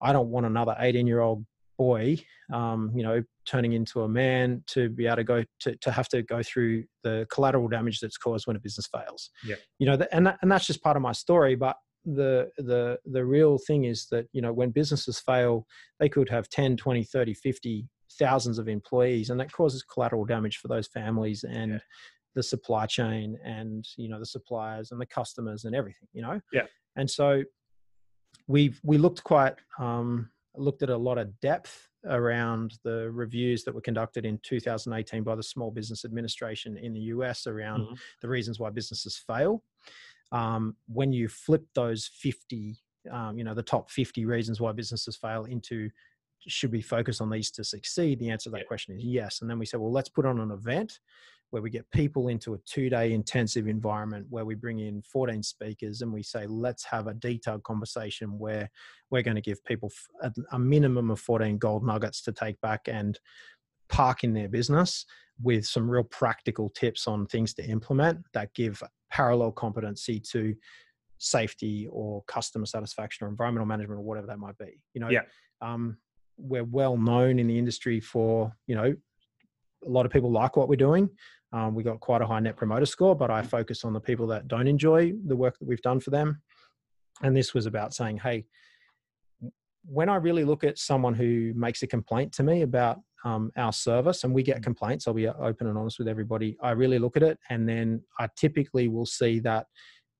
[0.00, 1.44] I don't want another 18 year old
[1.78, 2.16] boy,
[2.52, 6.08] um, you know, turning into a man to be able to go to, to have
[6.08, 9.30] to go through the collateral damage that's caused when a business fails.
[9.44, 9.56] Yeah.
[9.78, 13.24] You know, and that, and that's just part of my story, but the the the
[13.24, 15.66] real thing is that you know when businesses fail
[15.98, 17.86] they could have 10 20 30 50
[18.18, 21.78] thousands of employees and that causes collateral damage for those families and yeah.
[22.34, 26.40] the supply chain and you know the suppliers and the customers and everything you know
[26.52, 26.66] yeah
[26.96, 27.42] and so
[28.46, 33.74] we've we looked quite um looked at a lot of depth around the reviews that
[33.74, 37.94] were conducted in 2018 by the Small Business Administration in the US around mm-hmm.
[38.20, 39.62] the reasons why businesses fail.
[40.30, 42.76] Um, when you flip those 50,
[43.10, 45.90] um, you know, the top 50 reasons why businesses fail into
[46.46, 48.18] should we focus on these to succeed?
[48.18, 48.64] The answer to that yeah.
[48.64, 49.40] question is yes.
[49.40, 51.00] And then we said, well, let's put on an event
[51.50, 55.42] where we get people into a two day intensive environment where we bring in 14
[55.42, 58.70] speakers and we say, let's have a detailed conversation where
[59.10, 59.90] we're going to give people
[60.52, 63.18] a minimum of 14 gold nuggets to take back and
[63.88, 65.06] park in their business
[65.42, 70.54] with some real practical tips on things to implement that give parallel competency to
[71.18, 74.80] safety or customer satisfaction or environmental management or whatever that might be.
[74.92, 75.22] You know, yeah.
[75.60, 75.96] Um,
[76.38, 78.94] we're well known in the industry for you know
[79.86, 81.08] a lot of people like what we're doing.
[81.52, 84.26] Um, we got quite a high net promoter score but i focus on the people
[84.26, 86.42] that don't enjoy the work that we've done for them.
[87.22, 88.44] And this was about saying hey
[89.84, 93.72] when i really look at someone who makes a complaint to me about um, our
[93.72, 97.16] service and we get complaints i'll be open and honest with everybody i really look
[97.16, 99.66] at it and then i typically will see that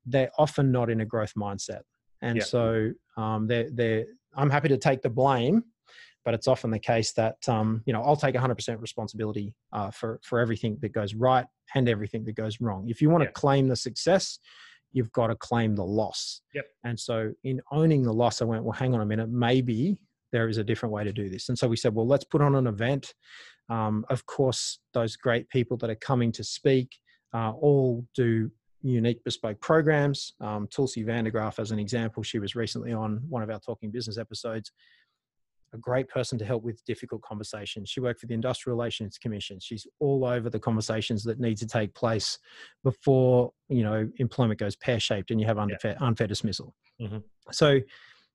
[0.09, 1.83] they're often not in a growth mindset.
[2.23, 2.45] And yeah.
[2.45, 4.07] so um, they're, they're
[4.37, 5.65] i'm happy to take the blame
[6.29, 10.21] but it's often the case that um, you know I'll take 100% responsibility uh, for
[10.23, 12.87] for everything that goes right and everything that goes wrong.
[12.87, 14.39] If you want to claim the success,
[14.93, 16.43] you've got to claim the loss.
[16.55, 16.67] Yep.
[16.85, 19.97] And so in owning the loss, I went, well, hang on a minute, maybe
[20.31, 21.49] there is a different way to do this.
[21.49, 23.15] And so we said, well, let's put on an event.
[23.71, 26.91] Um, of course, those great people that are coming to speak
[27.33, 28.51] uh, all do
[28.83, 30.35] unique bespoke programs.
[30.43, 34.19] Um, Tulsi Vandergraaf, as an example, she was recently on one of our Talking Business
[34.19, 34.73] episodes
[35.73, 37.89] a great person to help with difficult conversations.
[37.89, 39.59] She worked for the Industrial Relations Commission.
[39.61, 42.39] She's all over the conversations that need to take place
[42.85, 46.07] before you know employment goes pear shaped and you have unfair, yeah.
[46.07, 46.75] unfair dismissal.
[47.01, 47.19] Mm-hmm.
[47.51, 47.81] So,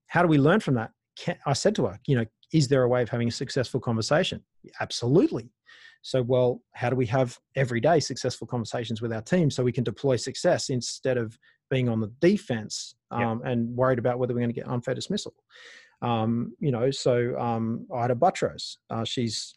[0.07, 0.91] how do we learn from that?
[1.17, 3.79] Can, I said to her, you know, is there a way of having a successful
[3.79, 4.43] conversation?
[4.79, 5.51] Absolutely.
[6.03, 9.83] So, well, how do we have everyday successful conversations with our team so we can
[9.83, 11.37] deploy success instead of
[11.69, 13.51] being on the defense um, yeah.
[13.51, 15.33] and worried about whether we're going to get unfair dismissal?
[16.03, 19.55] Um, you know, so um, Ita Buttrose, uh, she's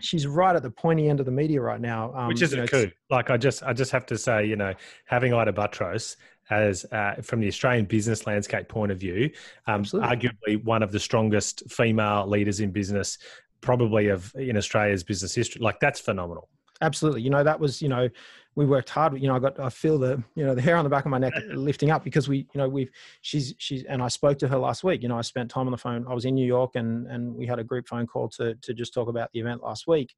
[0.00, 2.14] she's right at the pointy end of the media right now.
[2.14, 2.90] Um, Which is a coup.
[3.10, 4.74] Like I just I just have to say, you know,
[5.06, 6.16] having Ita Buttrose
[6.48, 9.30] as uh, from the Australian business landscape point of view,
[9.66, 13.18] um, arguably one of the strongest female leaders in business
[13.60, 15.60] probably of in Australia's business history.
[15.60, 16.48] Like that's phenomenal.
[16.80, 17.22] Absolutely.
[17.22, 18.08] You know, that was, you know,
[18.56, 19.20] we worked hard.
[19.20, 21.10] You know, I got, I feel the, you know, the hair on the back of
[21.10, 22.90] my neck lifting up because we, you know, we've,
[23.20, 25.02] she's, she's, and I spoke to her last week.
[25.02, 26.06] You know, I spent time on the phone.
[26.08, 28.74] I was in New York and, and we had a group phone call to, to
[28.74, 30.14] just talk about the event last week.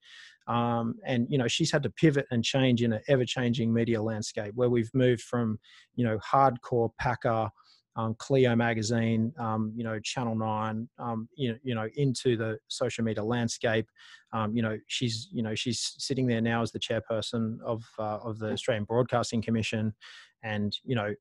[0.47, 4.01] Um, and, you know, she's had to pivot and change in an ever changing media
[4.01, 5.59] landscape where we've moved from,
[5.97, 7.51] you know, hardcore Packer,
[7.99, 12.57] um, Cleo magazine, um, you know, Channel Nine, um, you know, you know, into the
[12.69, 13.89] social media landscape.
[14.33, 18.19] Um, you know, she's, you know, she's sitting there now as the chairperson of uh,
[18.19, 19.93] of the Australian Broadcasting Commission,
[20.45, 21.13] and you know,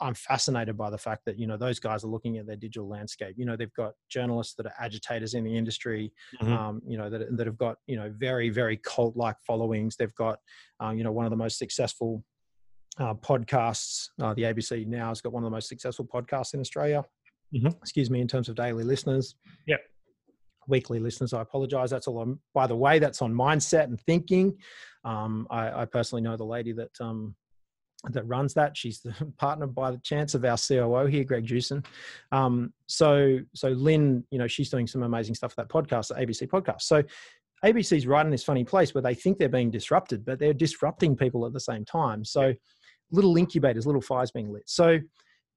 [0.00, 2.86] I'm fascinated by the fact that you know those guys are looking at their digital
[2.86, 3.34] landscape.
[3.38, 6.12] You know, they've got journalists that are agitators in the industry.
[6.42, 6.52] Mm-hmm.
[6.52, 9.96] Um, you know that that have got you know very very cult like followings.
[9.96, 10.38] They've got
[10.82, 12.22] uh, you know one of the most successful
[12.98, 14.08] uh, podcasts.
[14.20, 17.04] Uh, the ABC now has got one of the most successful podcasts in Australia.
[17.54, 17.68] Mm-hmm.
[17.80, 19.34] Excuse me, in terms of daily listeners.
[19.66, 19.80] Yep.
[20.68, 21.90] Weekly listeners, I apologize.
[21.90, 24.56] That's all on, by the way, that's on mindset and thinking.
[25.04, 27.36] Um, I, I, personally know the lady that um,
[28.10, 28.76] that runs that.
[28.76, 31.84] She's the partner by the chance of our COO here, Greg Jewson.
[32.32, 36.14] Um, so, so Lynn, you know, she's doing some amazing stuff for that podcast, the
[36.14, 36.82] ABC podcast.
[36.82, 37.04] So
[37.64, 41.16] ABC's right in this funny place where they think they're being disrupted, but they're disrupting
[41.16, 42.24] people at the same time.
[42.24, 42.54] So
[43.10, 44.64] little incubators, little fires being lit.
[44.66, 44.98] So,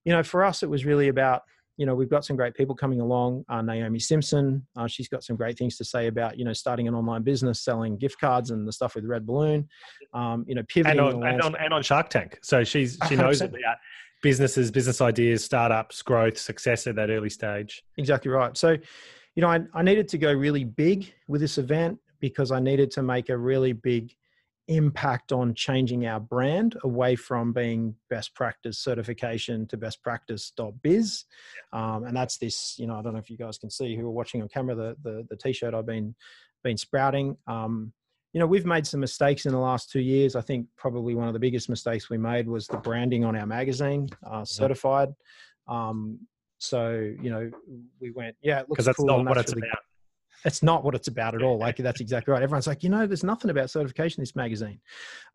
[0.05, 1.41] you know, for us, it was really about,
[1.77, 3.45] you know, we've got some great people coming along.
[3.47, 6.87] Uh, Naomi Simson, uh, she's got some great things to say about, you know, starting
[6.87, 9.67] an online business, selling gift cards and the stuff with Red Balloon.
[10.13, 12.39] Um, you know, pivoting and on, and on, and on Shark Tank.
[12.41, 13.77] So she's she knows about
[14.21, 17.81] businesses, business ideas, startups, growth, success at that early stage.
[17.97, 18.57] Exactly right.
[18.57, 18.71] So,
[19.35, 22.91] you know, I, I needed to go really big with this event because I needed
[22.91, 24.13] to make a really big
[24.69, 31.25] impact on changing our brand away from being best practice certification to best practice.biz.
[31.73, 34.05] Um, and that's this, you know, I don't know if you guys can see who
[34.05, 36.15] are watching on camera, the, the, the t-shirt I've been,
[36.63, 37.35] been sprouting.
[37.47, 37.91] Um,
[38.31, 40.35] you know, we've made some mistakes in the last two years.
[40.35, 43.47] I think probably one of the biggest mistakes we made was the branding on our
[43.47, 45.09] magazine, uh, certified.
[45.67, 46.19] Um,
[46.59, 46.91] so,
[47.21, 47.49] you know,
[47.99, 49.79] we went, yeah, because that's cool not what it's about
[50.43, 51.57] that's not what it's about at all.
[51.57, 52.41] Like that's exactly right.
[52.41, 54.79] Everyone's like, you know, there's nothing about certification in this magazine.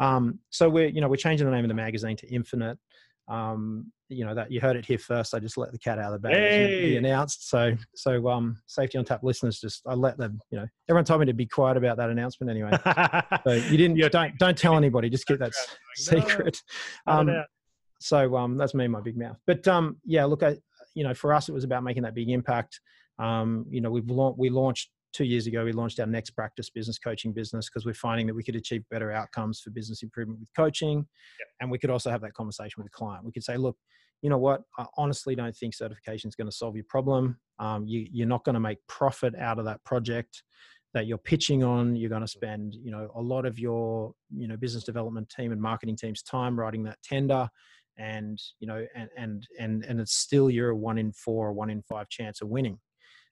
[0.00, 2.78] Um, so we're, you know, we're changing the name of the magazine to Infinite.
[3.26, 5.34] Um, you know that you heard it here first.
[5.34, 6.34] I just let the cat out of the bag.
[6.34, 6.90] Hey.
[6.90, 7.48] Be announced.
[7.48, 10.38] So, so um, safety on tap listeners, just I let them.
[10.50, 12.70] You know, everyone told me to be quiet about that announcement anyway.
[13.44, 13.96] so you didn't.
[13.96, 15.08] You don't don't tell anybody.
[15.08, 15.52] Just keep that
[15.96, 16.60] secret.
[17.06, 17.44] Um,
[18.00, 19.38] so um, that's me, my big mouth.
[19.46, 20.58] But um, yeah, look, I,
[20.94, 22.80] you know, for us, it was about making that big impact.
[23.18, 26.68] Um, you know, we've la- we launched two years ago, we launched our next practice
[26.68, 30.40] business coaching business because we're finding that we could achieve better outcomes for business improvement
[30.40, 30.98] with coaching.
[30.98, 31.48] Yep.
[31.60, 33.24] And we could also have that conversation with the client.
[33.24, 33.76] We could say, look,
[34.22, 34.62] you know what?
[34.78, 37.38] I honestly don't think certification is going to solve your problem.
[37.58, 40.42] Um, you, you're not going to make profit out of that project
[40.94, 41.94] that you're pitching on.
[41.94, 45.52] You're going to spend, you know, a lot of your, you know, business development team
[45.52, 47.48] and marketing team's time writing that tender
[47.96, 51.52] and you know and and and and it's still you're a one in four or
[51.52, 52.78] one in five chance of winning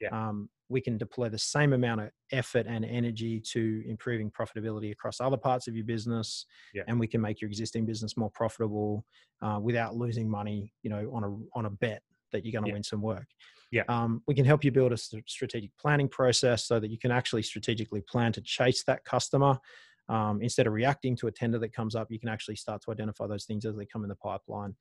[0.02, 0.08] yeah.
[0.28, 5.20] um, we can deploy the same amount of effort and energy to improving profitability across
[5.20, 6.82] other parts of your business yeah.
[6.88, 9.04] and we can make your existing business more profitable
[9.42, 12.68] uh, without losing money you know on a on a bet that you're going to
[12.68, 12.74] yeah.
[12.74, 13.26] win some work
[13.70, 17.10] yeah um, we can help you build a strategic planning process so that you can
[17.10, 19.58] actually strategically plan to chase that customer
[20.08, 22.90] um, instead of reacting to a tender that comes up you can actually start to
[22.90, 24.74] identify those things as they come in the pipeline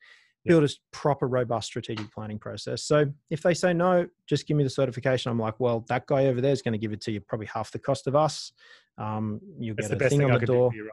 [0.46, 2.84] build a proper robust strategic planning process.
[2.84, 5.32] So if they say no just give me the certification.
[5.32, 7.48] I'm like well that guy over there is going to give it to you probably
[7.48, 8.52] half the cost of us.
[8.98, 10.72] Um, you'll That's get the a thing on the door.
[10.72, 10.92] do right?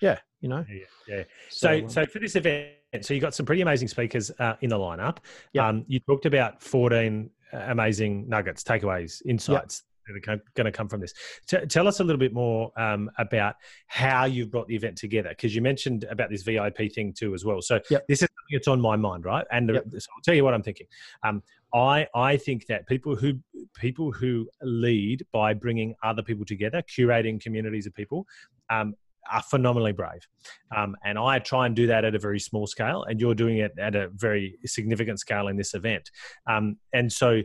[0.00, 0.64] Yeah you know?
[0.68, 1.22] Yeah, yeah.
[1.48, 2.70] so so, um, so, for this event
[3.00, 5.18] so you got some pretty amazing speakers uh, in the lineup.
[5.52, 5.68] Yeah.
[5.68, 11.00] Um, you talked about 14 amazing nuggets takeaways insights that are going to come from
[11.00, 11.14] this.
[11.46, 15.30] T- tell us a little bit more um, about how you've brought the event together,
[15.30, 17.60] because you mentioned about this VIP thing too as well.
[17.62, 18.06] So yep.
[18.08, 19.46] this is something that's on my mind, right?
[19.50, 19.84] And yep.
[19.98, 20.86] so I'll tell you what I'm thinking.
[21.22, 21.42] Um,
[21.74, 23.34] I I think that people who
[23.74, 28.26] people who lead by bringing other people together, curating communities of people,
[28.70, 28.94] um,
[29.30, 30.26] are phenomenally brave.
[30.74, 33.58] Um, and I try and do that at a very small scale, and you're doing
[33.58, 36.10] it at a very significant scale in this event.
[36.46, 37.42] Um, and so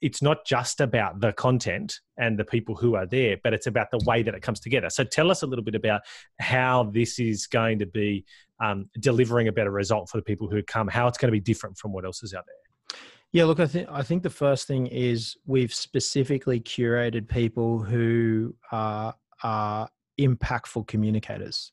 [0.00, 3.90] it's not just about the content and the people who are there, but it's about
[3.90, 4.90] the way that it comes together.
[4.90, 6.02] So tell us a little bit about
[6.40, 8.24] how this is going to be
[8.62, 11.40] um, delivering a better result for the people who come, how it's going to be
[11.40, 12.98] different from what else is out there.
[13.32, 18.54] Yeah, look, I think I think the first thing is we've specifically curated people who
[18.70, 19.88] are, are
[20.20, 21.72] impactful communicators.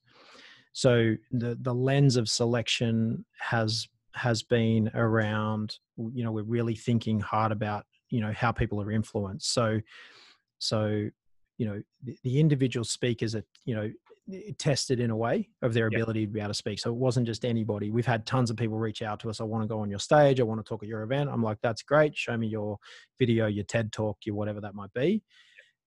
[0.74, 5.78] So the the lens of selection has has been around.
[5.98, 9.54] You know, we're really thinking hard about you know how people are influenced.
[9.54, 9.80] So
[10.60, 11.10] so
[11.58, 13.92] you know the, the individual speakers are you know
[14.58, 16.80] tested in a way of their ability to be able to speak.
[16.80, 17.90] So it wasn't just anybody.
[17.90, 19.42] We've had tons of people reach out to us.
[19.42, 20.40] I want to go on your stage.
[20.40, 21.30] I want to talk at your event.
[21.30, 22.16] I'm like, that's great.
[22.16, 22.78] Show me your
[23.20, 25.24] video, your TED talk, your whatever that might be.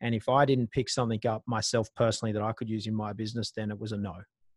[0.01, 3.13] And if I didn't pick something up myself personally that I could use in my
[3.13, 4.15] business, then it was a no.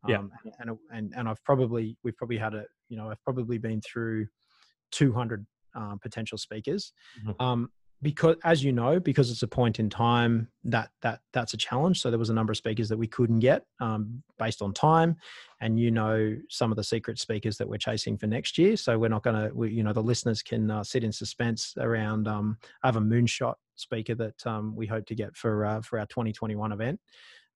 [0.07, 0.20] Yeah.
[0.20, 3.82] Um, and, and, and I've probably, we've probably had a, you know, I've probably been
[3.82, 4.28] through
[4.91, 5.45] 200
[5.78, 6.91] um, potential speakers.
[7.25, 7.41] Mm-hmm.
[7.41, 7.69] Um,
[8.01, 11.99] because as you know because it's a point in time that that that's a challenge
[11.99, 15.15] so there was a number of speakers that we couldn't get um, based on time
[15.61, 18.97] and you know some of the secret speakers that we're chasing for next year so
[18.99, 22.57] we're not going to you know the listeners can uh, sit in suspense around um,
[22.84, 26.05] i have a moonshot speaker that um, we hope to get for uh, for our
[26.05, 26.99] 2021 event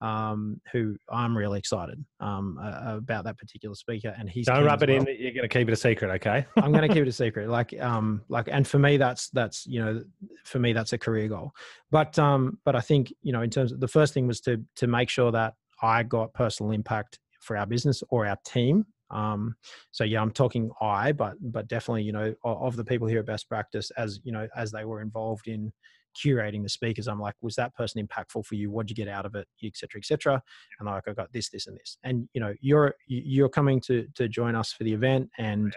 [0.01, 4.13] um, who I'm really excited um, uh, about that particular speaker.
[4.17, 4.99] And he's don't rub it well.
[4.99, 5.07] in.
[5.19, 6.45] You're going to keep it a secret, okay?
[6.57, 7.49] I'm going to keep it a secret.
[7.49, 10.01] Like, um, like, and for me, that's that's you know,
[10.43, 11.51] for me, that's a career goal.
[11.91, 14.63] But um, but I think you know, in terms of the first thing was to
[14.77, 18.85] to make sure that I got personal impact for our business or our team.
[19.11, 19.55] Um,
[19.91, 23.19] so yeah, I'm talking I, but but definitely you know of, of the people here
[23.19, 25.71] at Best Practice as you know as they were involved in
[26.15, 28.69] curating the speakers, I'm like, was that person impactful for you?
[28.71, 30.41] What'd you get out of it, et cetera, et cetera?
[30.79, 31.97] And like, I got this, this, and this.
[32.03, 35.75] And you know, you're you're coming to to join us for the event, and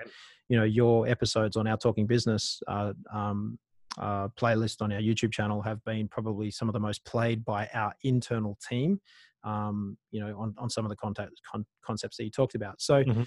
[0.49, 3.59] you know, your episodes on our Talking Business uh, um,
[3.99, 7.69] uh, playlist on our YouTube channel have been probably some of the most played by
[7.75, 9.01] our internal team.
[9.45, 12.81] Um, you know, on on some of the contact con- concepts that you talked about.
[12.81, 13.05] So.
[13.05, 13.23] Mm-hmm.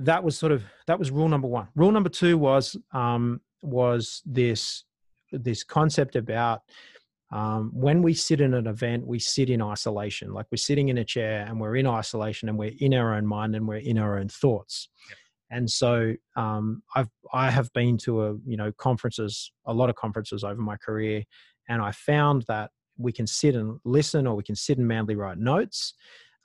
[0.00, 1.68] That was sort of that was rule number one.
[1.74, 4.84] Rule number two was um, was this
[5.32, 6.62] this concept about
[7.32, 10.32] um, when we sit in an event, we sit in isolation.
[10.32, 13.26] Like we're sitting in a chair and we're in isolation and we're in our own
[13.26, 14.88] mind and we're in our own thoughts.
[15.50, 19.96] And so um, I've I have been to a you know conferences, a lot of
[19.96, 21.24] conferences over my career,
[21.68, 25.14] and I found that we can sit and listen, or we can sit and manly
[25.14, 25.94] write notes.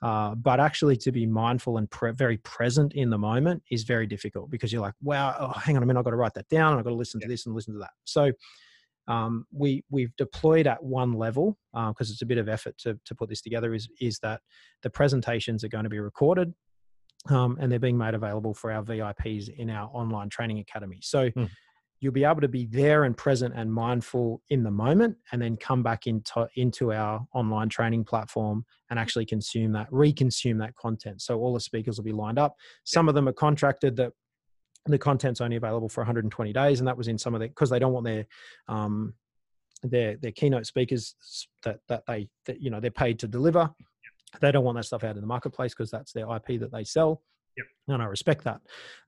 [0.02, 4.06] Uh, but actually, to be mindful and pre- very present in the moment is very
[4.06, 6.48] difficult because you're like, wow, oh, hang on a minute, I've got to write that
[6.48, 6.72] down.
[6.72, 7.92] And I've got to listen to this and listen to that.
[8.04, 8.32] So
[9.08, 12.98] um, we we've deployed at one level because uh, it's a bit of effort to
[13.04, 13.74] to put this together.
[13.74, 14.40] Is is that
[14.82, 16.52] the presentations are going to be recorded
[17.28, 21.00] um, and they're being made available for our VIPs in our online training academy.
[21.02, 21.30] So.
[21.30, 21.50] Mm.
[22.00, 25.56] You'll be able to be there and present and mindful in the moment, and then
[25.56, 31.22] come back into into our online training platform and actually consume that, reconsume that content.
[31.22, 32.56] So all the speakers will be lined up.
[32.82, 34.14] Some of them are contracted that
[34.86, 37.70] the content's only available for 120 days, and that was in some of the because
[37.70, 38.26] they don't want their
[38.68, 39.14] um,
[39.82, 41.14] their their keynote speakers
[41.62, 43.70] that that they that, you know they're paid to deliver.
[44.40, 46.84] They don't want that stuff out in the marketplace because that's their IP that they
[46.84, 47.22] sell,
[47.56, 47.66] yep.
[47.88, 48.60] and I respect that.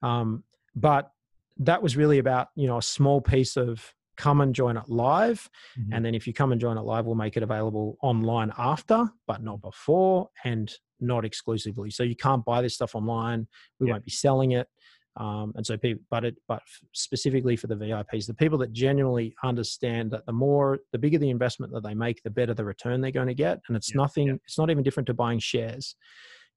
[0.03, 0.45] Um,
[0.77, 1.11] but
[1.59, 5.51] that was really about you know a small piece of come and join it live
[5.79, 5.93] mm-hmm.
[5.93, 9.09] and then if you come and join it live we'll make it available online after
[9.27, 13.47] but not before and not exclusively so you can't buy this stuff online
[13.81, 13.95] we yep.
[13.95, 14.69] won't be selling it
[15.17, 16.63] um, and so people, but it, but
[16.93, 21.31] specifically for the VIPs, the people that genuinely understand that the more, the bigger the
[21.31, 23.61] investment that they make, the better the return they're going to get.
[23.69, 24.35] And it's yeah, nothing, yeah.
[24.45, 25.95] it's not even different to buying shares.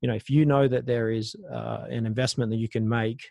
[0.01, 3.21] You know, if you know that there is uh, an investment that you can make,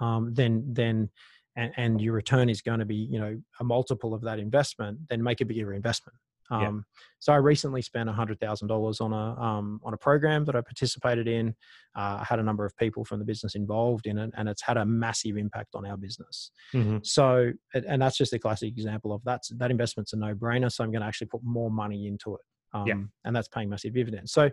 [0.00, 1.08] um, then then
[1.56, 4.98] and, and your return is going to be you know a multiple of that investment,
[5.08, 6.16] then make a bigger investment.
[6.52, 6.70] Um, yeah.
[7.18, 10.60] So I recently spent hundred thousand dollars on a um, on a program that I
[10.60, 11.54] participated in.
[11.96, 14.62] Uh, I had a number of people from the business involved in it, and it's
[14.62, 16.50] had a massive impact on our business.
[16.74, 16.98] Mm-hmm.
[17.02, 19.42] So, and that's just a classic example of that.
[19.56, 20.70] That investment's a no brainer.
[20.70, 22.42] So I'm going to actually put more money into it,
[22.74, 22.94] um, yeah.
[23.24, 24.32] and that's paying massive dividends.
[24.32, 24.50] So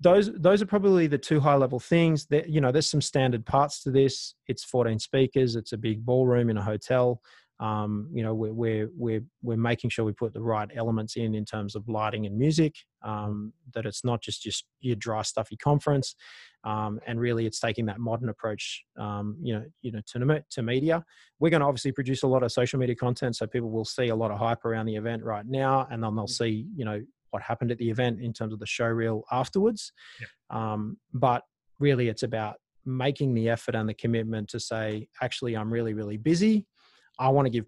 [0.00, 3.46] those those are probably the two high level things that you know there's some standard
[3.46, 7.20] parts to this it's 14 speakers it's a big ballroom in a hotel
[7.62, 11.36] Um, you know, we're, we're we're we're making sure we put the right elements in
[11.36, 12.74] in terms of lighting and music.
[13.04, 16.16] Um, that it's not just just your dry stuffy conference,
[16.64, 18.82] um, and really it's taking that modern approach.
[18.98, 21.04] Um, you know, you know to to media.
[21.38, 24.08] We're going to obviously produce a lot of social media content, so people will see
[24.08, 26.30] a lot of hype around the event right now, and then they'll mm.
[26.30, 27.00] see you know
[27.30, 29.92] what happened at the event in terms of the show reel afterwards.
[30.50, 31.44] Um, but
[31.78, 36.16] really, it's about making the effort and the commitment to say, actually, I'm really, really
[36.16, 36.66] busy.
[37.22, 37.66] I want to give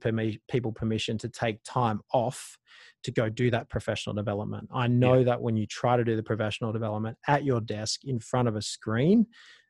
[0.49, 2.59] people permission to take time off
[3.05, 4.69] to go do that professional development.
[4.75, 5.25] I know yeah.
[5.27, 8.57] that when you try to do the professional development at your desk in front of
[8.57, 9.27] a screen,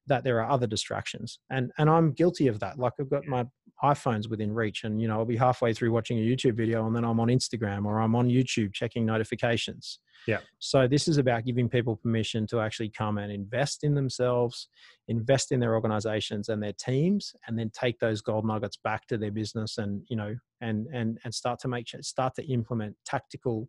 [0.07, 1.39] that there are other distractions.
[1.51, 2.79] And and I'm guilty of that.
[2.79, 3.47] Like I've got my
[3.83, 6.95] iPhones within reach and you know I'll be halfway through watching a YouTube video and
[6.95, 9.99] then I'm on Instagram or I'm on YouTube checking notifications.
[10.27, 10.39] Yeah.
[10.59, 14.69] So this is about giving people permission to actually come and invest in themselves,
[15.09, 19.19] invest in their organizations and their teams and then take those gold nuggets back to
[19.19, 23.69] their business and you know and and and start to make start to implement tactical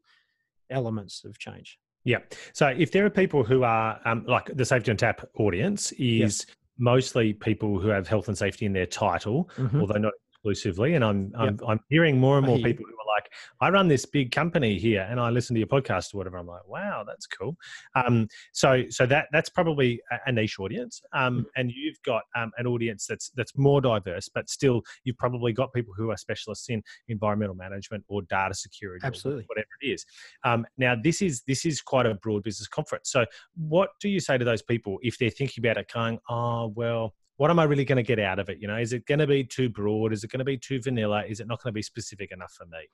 [0.70, 1.78] elements of change.
[2.06, 2.20] Yeah.
[2.54, 6.46] So if there are people who are um, like the Safety on Tap audience is
[6.78, 9.82] mostly people who have health and safety in their title, mm-hmm.
[9.82, 10.14] although not
[10.46, 10.94] exclusively.
[10.94, 13.32] And I'm, I'm, I'm hearing more and more people who are like,
[13.62, 16.38] I run this big company here and I listen to your podcast or whatever.
[16.38, 17.58] I'm like, wow, that's cool.
[17.96, 21.02] Um, so, so that, that's probably a niche audience.
[21.14, 21.46] Um, mm.
[21.56, 25.74] and you've got um, an audience that's, that's more diverse, but still you've probably got
[25.74, 30.06] people who are specialists in environmental management or data security, absolutely, whatever it is.
[30.44, 33.10] Um, now this is, this is quite a broad business conference.
[33.10, 33.26] So
[33.56, 37.16] what do you say to those people if they're thinking about it going, oh, well,
[37.38, 38.60] what am I really going to get out of it?
[38.60, 40.14] You know, is it going to be too broad?
[40.14, 41.24] Is it going to be too vanilla?
[41.28, 42.88] Is it not going to be specific enough for me?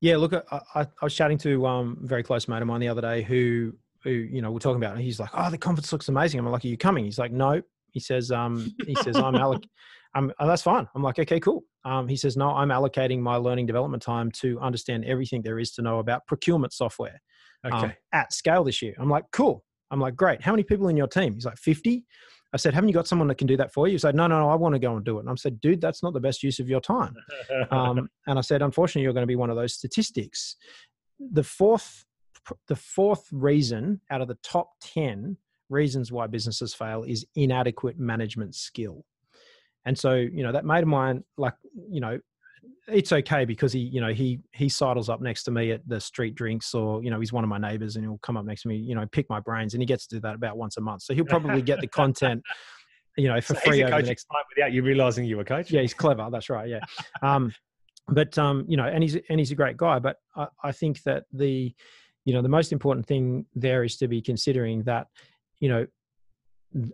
[0.00, 2.80] Yeah, look, I, I, I was chatting to um, a very close mate of mine
[2.80, 4.98] the other day who, who you know, we're talking about.
[4.98, 7.62] He's like, "Oh, the conference looks amazing." I'm like, "Are you coming?" He's like, "No."
[7.90, 9.62] He says, um, "He says I'm Alec.
[10.14, 13.36] I'm, oh, that's fine." I'm like, "Okay, cool." Um, he says, "No, I'm allocating my
[13.36, 17.20] learning development time to understand everything there is to know about procurement software
[17.64, 17.86] um, okay.
[17.86, 20.98] um, at scale this year." I'm like, "Cool." I'm like, "Great." How many people in
[20.98, 21.32] your team?
[21.32, 22.04] He's like, "50."
[22.54, 23.94] I said, haven't you got someone that can do that for you?
[23.94, 25.22] He said, no, no, no, I want to go and do it.
[25.22, 27.16] And I said, dude, that's not the best use of your time.
[27.72, 30.54] Um, and I said, unfortunately, you're going to be one of those statistics.
[31.18, 32.04] The fourth,
[32.68, 35.36] the fourth reason out of the top 10
[35.68, 39.04] reasons why businesses fail is inadequate management skill.
[39.84, 41.54] And so, you know, that mate of mine, like,
[41.90, 42.20] you know,
[42.86, 46.00] it's okay because he, you know, he he sidles up next to me at the
[46.00, 48.62] street drinks, or you know, he's one of my neighbors, and he'll come up next
[48.62, 50.76] to me, you know, pick my brains, and he gets to do that about once
[50.76, 51.02] a month.
[51.02, 52.42] So he'll probably get the content,
[53.16, 55.76] you know, for so free over the next time without you realizing you were coaching.
[55.76, 56.28] Yeah, he's clever.
[56.30, 56.68] That's right.
[56.68, 56.80] Yeah,
[57.22, 57.54] um,
[58.08, 59.98] but um, you know, and he's and he's a great guy.
[59.98, 61.74] But I, I think that the,
[62.26, 65.06] you know, the most important thing there is to be considering that,
[65.58, 65.86] you know,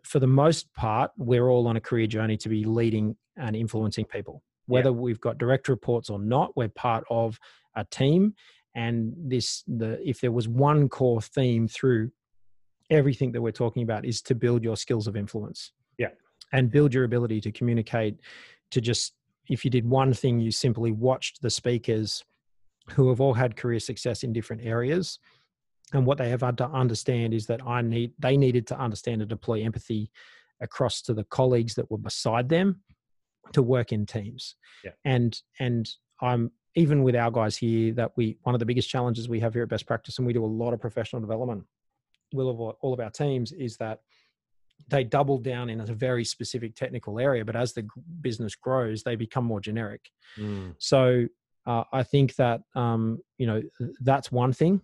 [0.05, 4.05] for the most part, we're all on a career journey to be leading and influencing
[4.05, 4.97] people whether yeah.
[4.97, 7.39] we've got direct reports or not we're part of
[7.77, 8.35] a team.
[8.75, 12.11] And this the if there was one core theme through
[12.89, 15.73] everything that we're talking about is to build your skills of influence.
[15.99, 16.11] Yeah.
[16.53, 18.21] And build your ability to communicate
[18.71, 19.15] to just
[19.49, 22.25] if you did one thing you simply watched the speakers
[22.91, 25.19] who have all had career success in different areas.
[25.93, 29.23] And what they have had to understand is that i need they needed to understand
[29.23, 30.11] and deploy empathy
[30.61, 32.81] across to the colleagues that were beside them
[33.53, 34.57] to work in teams.
[34.85, 34.93] Yeah.
[35.05, 35.89] And and
[36.21, 39.55] I'm even with our guys here that we one of the biggest challenges we have
[39.55, 41.65] here at Best Practice, and we do a lot of professional development.
[42.33, 44.01] Will of all of our teams is that
[44.89, 47.87] they double down in a very specific technical area, but as the
[48.21, 50.11] business grows, they become more generic.
[50.39, 50.75] Mm.
[50.79, 51.27] So
[51.67, 53.63] uh, I think that um, you know
[54.01, 54.81] that's one thing.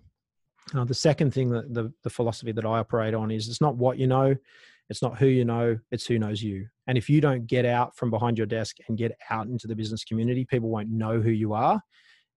[0.74, 3.76] Uh, the second thing that the the philosophy that I operate on is it's not
[3.76, 4.34] what you know,
[4.88, 6.66] it's not who you know, it's who knows you.
[6.86, 9.74] And if you don't get out from behind your desk and get out into the
[9.74, 11.80] business community, people won't know who you are.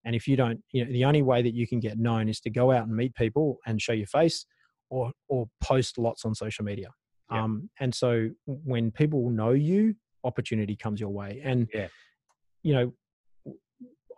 [0.06, 2.39] And if you don't, you know, the only way that you can get known is
[2.41, 4.45] to go out and meet people and show your face
[4.89, 6.89] or or post lots on social media.
[7.32, 7.43] Yeah.
[7.43, 11.41] Um, and so when people know you, opportunity comes your way.
[11.43, 11.88] And yeah.
[12.64, 12.93] you know,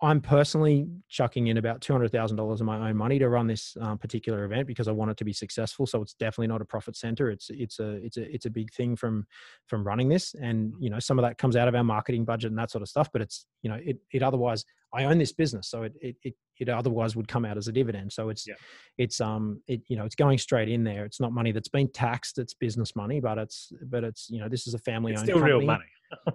[0.04, 3.46] I'm personally chucking in about two hundred thousand dollars of my own money to run
[3.46, 5.86] this um, particular event because I want it to be successful.
[5.86, 7.30] So it's definitely not a profit center.
[7.30, 9.28] It's it's a it's a it's a big thing from
[9.68, 12.50] from running this, and you know some of that comes out of our marketing budget
[12.50, 13.12] and that sort of stuff.
[13.14, 16.34] But it's you know it it otherwise I own this business, so it it it,
[16.58, 18.12] it otherwise would come out as a dividend.
[18.12, 18.56] So it's yeah.
[18.98, 21.06] it's um it you know it's going straight in there.
[21.06, 22.40] It's not money that's been taxed.
[22.40, 25.26] It's business money, but it's but it's you know this is a family owned.
[25.26, 25.54] Still company.
[25.54, 25.86] real money.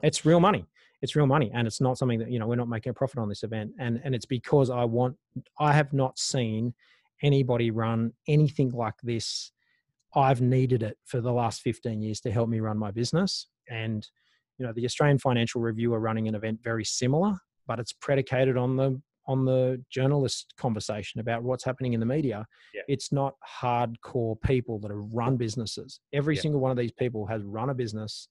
[0.02, 0.64] It's real money
[1.02, 3.18] it's real money and it's not something that you know we're not making a profit
[3.18, 5.14] on this event and and it's because i want
[5.58, 6.72] i have not seen
[7.22, 9.52] anybody run anything like this
[10.14, 14.08] i've needed it for the last 15 years to help me run my business and
[14.58, 17.34] you know the australian financial review are running an event very similar
[17.66, 22.46] but it's predicated on the on the journalist conversation about what's happening in the media.
[22.72, 22.82] Yeah.
[22.86, 25.98] It's not hardcore people that have run businesses.
[26.12, 26.42] Every Yeah.
[26.42, 28.28] single one of these people has run a business.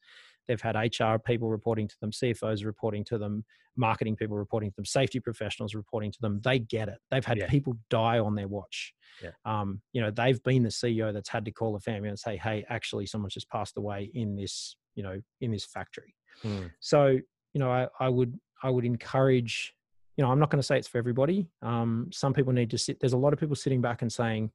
[0.47, 3.43] They've had HR people reporting to them, CFOs reporting to them,
[3.75, 6.39] marketing people reporting to them, safety professionals reporting to them.
[6.43, 6.97] They get it.
[7.11, 7.47] They've had Yeah.
[7.49, 8.93] people die on their watch.
[9.21, 9.31] Yeah.
[9.45, 12.37] Um, you know, they've been the CEO that's had to call a family and say,
[12.37, 16.71] "Hey, actually, someone's just passed away in this, you know, in this factory." Mm.
[16.79, 19.73] So, you know, I, I would I would encourage,
[20.17, 21.49] you know, I'm not going to say it's for everybody.
[21.61, 22.99] Um, some people need to sit.
[22.99, 24.51] There's a lot of people sitting back and saying,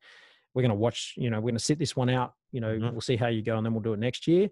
[0.54, 1.14] "We're going to watch.
[1.16, 2.34] You know, we're going to sit this one out.
[2.52, 2.92] You know, Mhm.
[2.92, 4.50] we'll see how you go, and then we'll do it next year."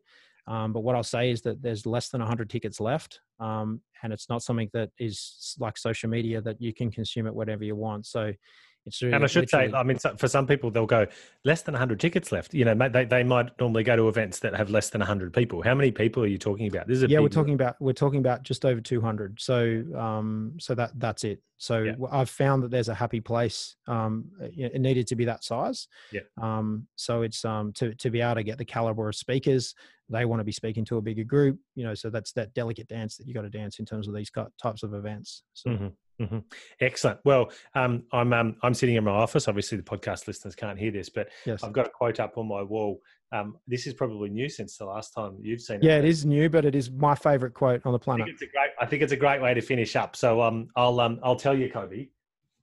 [0.49, 4.13] Um, but what I'll say is that there's less than 100 tickets left, um, and
[4.13, 7.77] it's not something that is like social media that you can consume it whatever you
[7.77, 8.07] want.
[8.07, 8.33] So
[8.87, 11.07] it's really, And I should say, I mean, for some people, they'll go
[11.45, 12.55] less than 100 tickets left.
[12.55, 15.63] You know, they, they might normally go to events that have less than 100 people.
[15.63, 16.87] How many people are you talking about?
[16.87, 19.41] This is a yeah, we're talking about we're talking about just over 200.
[19.41, 21.43] So um, so that that's it.
[21.59, 21.93] So Yeah.
[22.11, 23.77] I've found that there's a happy place.
[23.87, 25.89] Um, it needed to be that size.
[26.13, 26.21] Yeah.
[26.41, 29.75] Um, so it's um to to be able to get the caliber of speakers.
[30.09, 31.59] They want to be speaking to a bigger group.
[31.75, 34.15] You know, so that's that delicate dance that you got to dance in terms of
[34.15, 34.31] these
[34.63, 35.43] types of events.
[35.53, 36.45] So Mhm, mhm.
[36.81, 37.21] Excellent.
[37.25, 39.49] Well, um, I'm um, I'm sitting in my office.
[39.49, 41.63] Obviously, the podcast listeners can't hear this, but yes.
[41.63, 43.01] I've got a quote up on my wall.
[43.31, 45.83] Um, this is probably new since the last time you've seen it.
[45.85, 48.23] Yeah, it is new, but it is my favorite quote on the planet.
[48.23, 48.71] I think it's a great.
[48.81, 50.17] I think it's a great way to finish up.
[50.17, 52.09] So um, I'll um, I'll tell you, Kobe,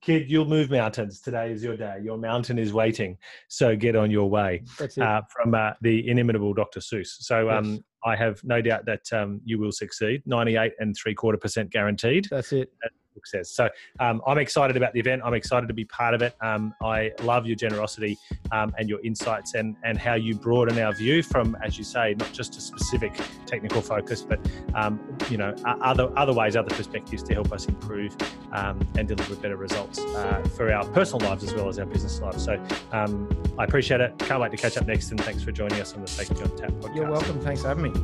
[0.01, 1.21] kid, you'll move mountains.
[1.21, 1.97] Today is your day.
[2.03, 3.17] Your mountain is waiting.
[3.47, 4.63] So get on your way.
[4.79, 5.03] That's it.
[5.03, 6.79] Uh, from uh, the inimitable Dr.
[6.79, 7.07] Seuss.
[7.19, 7.79] So um, Yes.
[8.03, 10.21] I have no doubt that um, you will succeed.
[10.25, 12.27] Ninety-eight and three quarter percent guaranteed.
[12.29, 12.71] that's it.
[13.15, 13.49] Book says.
[13.49, 15.23] So um, I'm excited about the event.
[15.25, 16.35] I'm excited to be part of it.
[16.41, 18.17] Um, I love your generosity
[18.51, 22.15] um, and your insights and, and how you broaden our view from, as you say,
[22.19, 24.39] not just a specific technical focus, but
[24.75, 24.99] um,
[25.29, 28.15] you know other other ways, other perspectives to help us improve
[28.51, 32.19] um, and deliver better results uh, for our personal lives as well as our business
[32.19, 32.43] lives.
[32.43, 32.61] So
[32.91, 34.17] um, I appreciate it.
[34.19, 35.11] Can't wait to catch up next.
[35.11, 36.95] And thanks for joining us on the Safety on Tap podcast.
[36.95, 37.39] You're welcome.
[37.41, 38.01] Thanks for having me.